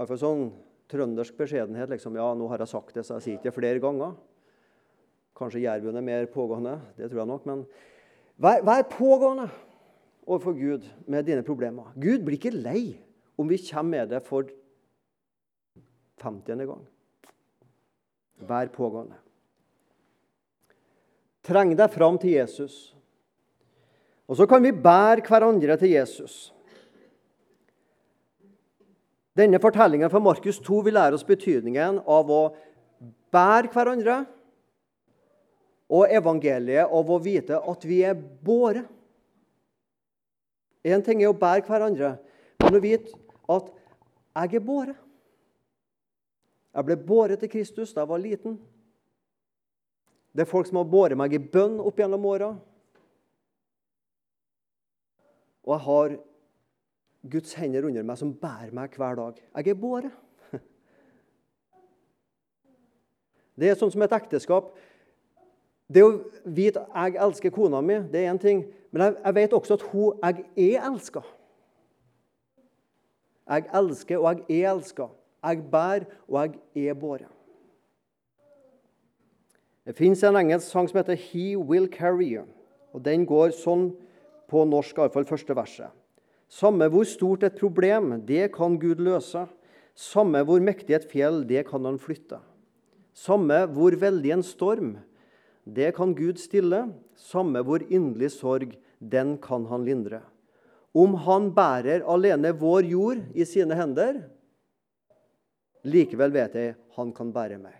Iallfall 0.00 0.20
sånn 0.20 0.44
trøndersk 0.88 1.36
beskjedenhet. 1.36 1.90
liksom, 1.90 2.16
Ja, 2.16 2.32
nå 2.34 2.48
har 2.48 2.58
jeg 2.58 2.68
sagt 2.68 2.94
det, 2.94 3.04
så 3.04 3.18
jeg 3.18 3.22
sier 3.22 3.38
ikke 3.38 3.52
flere 3.52 3.80
ganger. 3.80 4.16
Kanskje 5.36 5.60
jærbuen 5.60 5.96
er 5.96 6.00
mer 6.00 6.26
pågående. 6.26 6.80
Det 6.96 7.10
tror 7.10 7.20
jeg 7.20 7.28
nok. 7.28 7.46
Men 7.46 7.66
vær, 8.40 8.62
vær 8.64 8.82
pågående 8.88 9.50
overfor 10.26 10.56
Gud 10.56 10.88
med 11.06 11.26
dine 11.26 11.44
problemer. 11.44 11.92
Gud 11.94 12.24
blir 12.24 12.38
ikke 12.38 12.56
lei 12.56 12.96
om 13.36 13.48
vi 13.48 13.58
kommer 13.58 13.90
med 13.90 14.08
det 14.08 14.22
for 14.24 14.48
50. 16.20 16.66
gang. 16.66 16.86
Vær 18.40 18.72
pågående. 18.72 19.16
Treng 21.44 21.76
deg 21.76 21.92
fram 21.92 22.18
til 22.20 22.36
Jesus. 22.36 22.94
Og 24.28 24.36
så 24.36 24.46
kan 24.46 24.62
vi 24.62 24.72
bære 24.72 25.24
hverandre 25.26 25.76
til 25.76 25.92
Jesus. 25.92 26.52
Denne 29.40 29.60
fortellingen 29.62 30.10
fra 30.12 30.20
Markus 30.20 30.58
2 30.60 30.82
vil 30.84 30.98
lære 30.98 31.16
oss 31.16 31.24
betydningen 31.24 32.02
av 32.04 32.28
å 32.28 32.40
bære 33.32 33.70
hverandre 33.72 34.16
og 35.90 36.12
evangeliet 36.12 36.90
av 36.92 37.08
å 37.10 37.18
vite 37.22 37.56
at 37.72 37.86
vi 37.88 38.02
er 38.04 38.18
båret. 38.18 38.84
Én 40.84 41.04
ting 41.04 41.22
er 41.22 41.32
å 41.32 41.36
bære 41.36 41.64
hverandre, 41.68 42.14
men 42.60 42.76
å 42.76 42.82
vite 42.84 43.16
at 43.50 43.70
jeg 44.42 44.60
er 44.60 44.66
båret. 44.66 44.98
Jeg 46.70 46.86
ble 46.86 46.96
båret 46.96 47.40
til 47.42 47.50
Kristus 47.50 47.94
da 47.94 48.04
jeg 48.04 48.12
var 48.12 48.22
liten. 48.22 48.58
Det 50.30 50.44
er 50.44 50.50
folk 50.50 50.68
som 50.68 50.78
har 50.78 50.90
båret 50.90 51.18
meg 51.18 51.32
i 51.34 51.42
bønn 51.42 51.80
opp 51.82 51.98
gjennom 51.98 52.28
åra. 52.30 52.50
Og 55.66 55.72
jeg 55.74 55.84
har 55.86 56.18
Guds 57.28 57.52
hender 57.54 57.84
under 57.84 58.04
meg 58.06 58.16
som 58.16 58.32
bærer 58.32 58.72
meg 58.72 58.94
hver 58.96 59.18
dag. 59.18 59.40
Jeg 59.56 59.68
er 59.68 59.74
båret. 59.76 60.12
Det 63.60 63.68
er 63.68 63.76
sånn 63.76 63.92
som 63.92 64.02
et 64.06 64.16
ekteskap. 64.16 64.72
Det 65.90 66.04
å 66.06 66.14
vite 66.46 66.80
at 66.86 67.10
jeg 67.10 67.20
elsker 67.20 67.52
kona 67.52 67.80
mi, 67.82 67.98
det 68.12 68.22
er 68.22 68.30
én 68.30 68.40
ting. 68.40 68.62
Men 68.94 69.02
jeg, 69.02 69.16
jeg, 69.24 69.34
vet 69.36 69.56
også 69.58 69.76
at 69.76 69.84
hun, 69.90 70.22
jeg 70.22 70.34
er 70.70 70.86
elska. 70.86 71.22
Jeg 73.50 73.66
elsker, 73.74 74.18
og 74.22 74.28
jeg 74.30 74.62
er 74.62 74.70
elska. 74.70 75.08
Jeg 75.42 75.64
bærer, 75.72 76.06
og 76.28 76.56
jeg 76.76 76.86
er 76.86 76.94
båret. 76.94 77.28
Det 79.84 79.96
fins 79.98 80.22
en 80.22 80.38
engelsk 80.38 80.68
sang 80.70 80.88
som 80.88 81.00
heter 81.00 81.18
'He 81.18 81.56
Will 81.58 81.88
Carry 81.88 82.36
You'. 82.36 82.46
og 82.92 83.04
Den 83.04 83.26
går 83.26 83.50
sånn 83.50 83.96
på 84.48 84.64
norsk, 84.64 84.98
iallfall 84.98 85.24
første 85.24 85.56
verset. 85.56 85.90
Samme 86.50 86.88
hvor 86.90 87.06
stort 87.06 87.44
et 87.46 87.58
problem, 87.58 88.16
det 88.26 88.50
kan 88.56 88.74
Gud 88.80 88.98
løse. 88.98 89.44
Samme 89.94 90.42
hvor 90.46 90.62
mektig 90.62 90.96
et 90.96 91.06
fjell, 91.06 91.44
det 91.46 91.62
kan 91.68 91.84
han 91.86 91.98
flytte. 92.00 92.40
Samme 93.14 93.62
hvor 93.70 93.94
veldig 93.98 94.34
en 94.34 94.44
storm, 94.46 94.90
det 95.64 95.92
kan 95.94 96.14
Gud 96.16 96.40
stille. 96.42 96.88
Samme 97.14 97.62
hvor 97.66 97.84
inderlig 97.86 98.32
sorg, 98.34 98.74
den 98.98 99.36
kan 99.42 99.66
han 99.70 99.86
lindre. 99.86 100.22
Om 100.90 101.14
han 101.22 101.50
bærer 101.54 102.02
alene 102.02 102.50
vår 102.58 102.88
jord 102.90 103.22
i 103.34 103.46
sine 103.46 103.76
hender, 103.78 104.24
Likevel 105.86 106.34
vet 106.34 106.56
jeg 106.58 106.74
han 106.96 107.12
kan 107.16 107.30
bære 107.32 107.56
meg. 107.60 107.79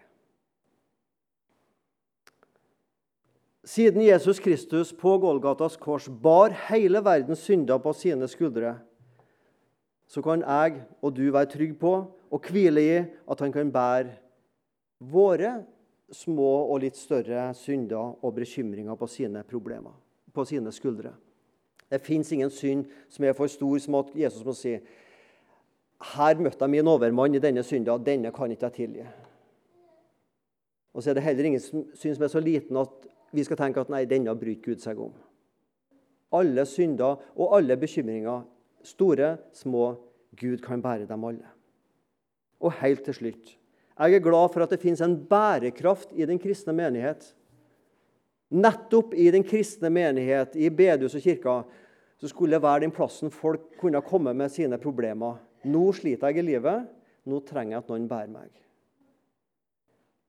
Siden 3.64 4.00
Jesus 4.02 4.40
Kristus 4.40 4.92
på 4.96 5.18
Golgatas 5.20 5.76
kors 5.76 6.08
bar 6.08 6.54
hele 6.70 7.02
verdens 7.04 7.42
synder 7.44 7.78
på 7.82 7.92
sine 7.92 8.28
skuldre, 8.28 8.78
så 10.08 10.22
kan 10.24 10.40
jeg 10.40 10.80
og 11.02 11.12
du 11.14 11.26
være 11.28 11.50
trygge 11.52 11.76
på 11.78 11.92
og 12.08 12.48
hvile 12.48 12.82
i 12.82 12.94
at 13.04 13.42
han 13.44 13.52
kan 13.52 13.72
bære 13.72 14.16
våre 15.12 15.60
små 16.10 16.48
og 16.72 16.80
litt 16.82 16.96
større 16.98 17.50
synder 17.54 18.16
og 18.24 18.34
bekymringer 18.40 18.96
på 18.98 19.06
sine 19.06 19.44
problemer, 19.46 19.92
på 20.32 20.44
sine 20.48 20.72
skuldre. 20.72 21.12
Det 21.90 22.00
fins 22.00 22.32
ingen 22.32 22.50
synd 22.50 22.88
som 23.10 23.24
er 23.26 23.36
for 23.36 23.50
stor 23.50 23.78
som 23.82 24.00
at 24.00 24.10
Jesus 24.16 24.44
må 24.46 24.54
si 24.56 24.76
her 26.14 26.40
møtte 26.40 26.64
jeg 26.64 26.72
min 26.72 26.88
overmann 26.88 27.36
i 27.36 27.42
denne 27.42 27.62
synda. 27.66 27.98
Denne 28.00 28.32
kan 28.32 28.50
ikke 28.50 28.70
jeg 28.70 28.76
tilgi. 28.78 29.06
Og 30.94 31.02
så 31.02 31.10
er 31.10 31.18
det 31.18 31.26
heller 31.26 31.50
ingen 31.50 31.60
synd 31.60 32.16
som 32.16 32.24
er 32.24 32.32
så 32.32 32.40
liten 32.40 32.78
at 32.80 33.09
vi 33.32 33.44
skal 33.46 33.58
tenke 33.60 33.82
at 33.82 33.90
nei, 33.92 34.04
denne 34.08 34.34
bryter 34.38 34.72
Gud 34.72 34.82
seg 34.82 35.00
om. 35.02 35.12
Alle 36.36 36.64
synder 36.68 37.20
og 37.34 37.56
alle 37.56 37.76
bekymringer, 37.80 38.44
store, 38.86 39.34
små, 39.54 39.92
Gud 40.38 40.62
kan 40.62 40.82
bære 40.82 41.08
dem 41.08 41.24
alle. 41.26 41.48
Og 42.60 42.76
helt 42.82 43.04
til 43.08 43.16
slutt 43.22 43.56
jeg 44.00 44.16
er 44.16 44.22
glad 44.24 44.48
for 44.48 44.64
at 44.64 44.70
det 44.72 44.80
finnes 44.80 45.02
en 45.04 45.18
bærekraft 45.28 46.14
i 46.16 46.24
den 46.24 46.38
kristne 46.40 46.72
menighet. 46.72 47.26
Nettopp 48.48 49.12
i 49.12 49.26
den 49.28 49.44
kristne 49.44 49.90
menighet, 49.92 50.54
i 50.56 50.70
bedehus 50.72 51.18
og 51.18 51.20
kirka, 51.20 51.56
så 52.16 52.30
skulle 52.30 52.56
det 52.56 52.62
være 52.64 52.86
den 52.86 52.94
plassen 52.96 53.28
folk 53.28 53.66
kunne 53.76 54.00
komme 54.00 54.32
med 54.32 54.48
sine 54.54 54.78
problemer 54.80 55.36
nå 55.68 55.90
sliter 55.92 56.30
jeg 56.30 56.40
i 56.40 56.46
livet. 56.54 56.88
Nå 57.28 57.42
trenger 57.44 57.76
jeg 57.76 57.82
at 57.82 57.90
noen 57.92 58.08
bærer 58.08 58.32
meg. 58.32 58.48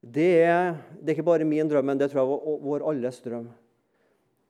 Det 0.01 0.29
er, 0.41 0.75
det 0.97 1.11
er 1.11 1.17
ikke 1.17 1.27
bare 1.27 1.45
min 1.45 1.69
drøm, 1.69 1.85
men 1.91 1.99
det 1.99 2.09
tror 2.09 2.23
jeg 2.23 2.29
var 2.31 2.61
vår 2.65 2.85
alles 2.89 3.19
drøm. 3.21 3.49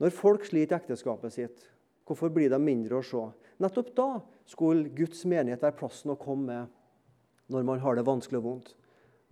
Når 0.01 0.13
folk 0.15 0.45
sliter 0.47 0.77
i 0.77 0.79
ekteskapet 0.79 1.35
sitt, 1.35 1.65
hvorfor 2.07 2.31
blir 2.33 2.49
de 2.49 2.59
mindre 2.61 3.01
å 3.01 3.05
se? 3.05 3.25
Nettopp 3.61 3.91
da 3.97 4.07
skulle 4.49 4.89
Guds 4.95 5.25
menighet 5.29 5.61
være 5.61 5.77
plassen 5.77 6.13
å 6.13 6.19
komme 6.19 6.47
med 6.47 7.51
når 7.51 7.67
man 7.67 7.81
har 7.83 7.97
det 7.97 8.07
vanskelig 8.07 8.39
og 8.39 8.47
vondt. 8.47 8.73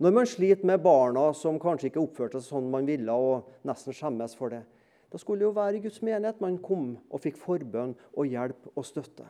Når 0.00 0.12
man 0.16 0.28
sliter 0.28 0.68
med 0.68 0.84
barna 0.84 1.30
som 1.36 1.58
kanskje 1.60 1.88
ikke 1.88 2.02
oppførte 2.04 2.40
seg 2.40 2.52
sånn 2.52 2.70
man 2.72 2.88
ville, 2.88 3.12
og 3.16 3.48
nesten 3.68 3.96
skjemmes 3.96 4.36
for 4.36 4.52
det. 4.52 4.62
Da 5.10 5.18
skulle 5.18 5.42
det 5.42 5.48
jo 5.48 5.56
være 5.56 5.80
i 5.80 5.84
Guds 5.84 6.02
menighet 6.04 6.40
man 6.44 6.60
kom 6.62 6.92
og 7.08 7.24
fikk 7.24 7.40
forbønn 7.40 7.96
og 8.12 8.28
hjelp 8.28 8.70
og 8.76 8.84
støtte 8.86 9.26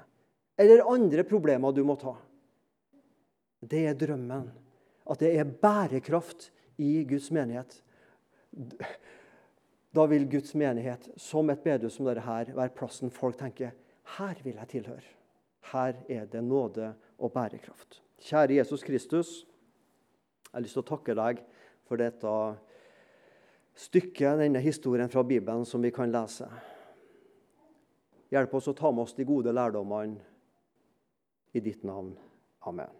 eller 0.61 0.85
andre 0.92 1.24
problemer 1.24 1.72
du 1.72 1.81
må 1.88 1.96
ta. 1.96 2.12
Det 3.61 3.85
er 3.88 3.96
drømmen. 3.96 4.48
At 5.11 5.22
det 5.22 5.33
er 5.40 5.48
bærekraft 5.48 6.50
i 6.80 7.04
Guds 7.04 7.28
menighet. 7.34 7.76
Da 9.94 10.06
vil 10.10 10.26
Guds 10.30 10.54
menighet, 10.54 11.10
som 11.20 11.50
et 11.50 11.62
bedehus 11.64 11.98
som 11.98 12.08
dette 12.08 12.24
her, 12.24 12.52
være 12.56 12.74
plassen 12.76 13.12
folk 13.12 13.38
tenker 13.38 13.74
her 14.16 14.40
vil 14.42 14.58
jeg 14.58 14.68
tilhøre. 14.68 15.06
Her 15.72 15.94
er 16.08 16.26
det 16.26 16.42
nåde 16.44 16.94
og 17.18 17.32
bærekraft. 17.32 18.00
Kjære 18.20 18.56
Jesus 18.56 18.82
Kristus, 18.82 19.46
jeg 20.50 20.56
har 20.56 20.64
lyst 20.64 20.76
til 20.76 20.82
å 20.82 20.88
takke 20.88 21.14
deg 21.14 21.42
for 21.86 22.00
dette 22.00 22.32
stykket, 23.78 24.40
denne 24.40 24.62
historien 24.64 25.10
fra 25.12 25.22
Bibelen, 25.22 25.64
som 25.64 25.82
vi 25.82 25.92
kan 25.94 26.10
lese. 26.12 26.48
Hjelp 28.30 28.54
oss 28.54 28.70
å 28.70 28.76
ta 28.78 28.90
med 28.90 29.06
oss 29.06 29.16
de 29.16 29.26
gode 29.26 29.54
lærdommene 29.54 30.18
i 31.54 31.62
ditt 31.62 31.84
navn. 31.86 32.12
Amen. 32.66 32.99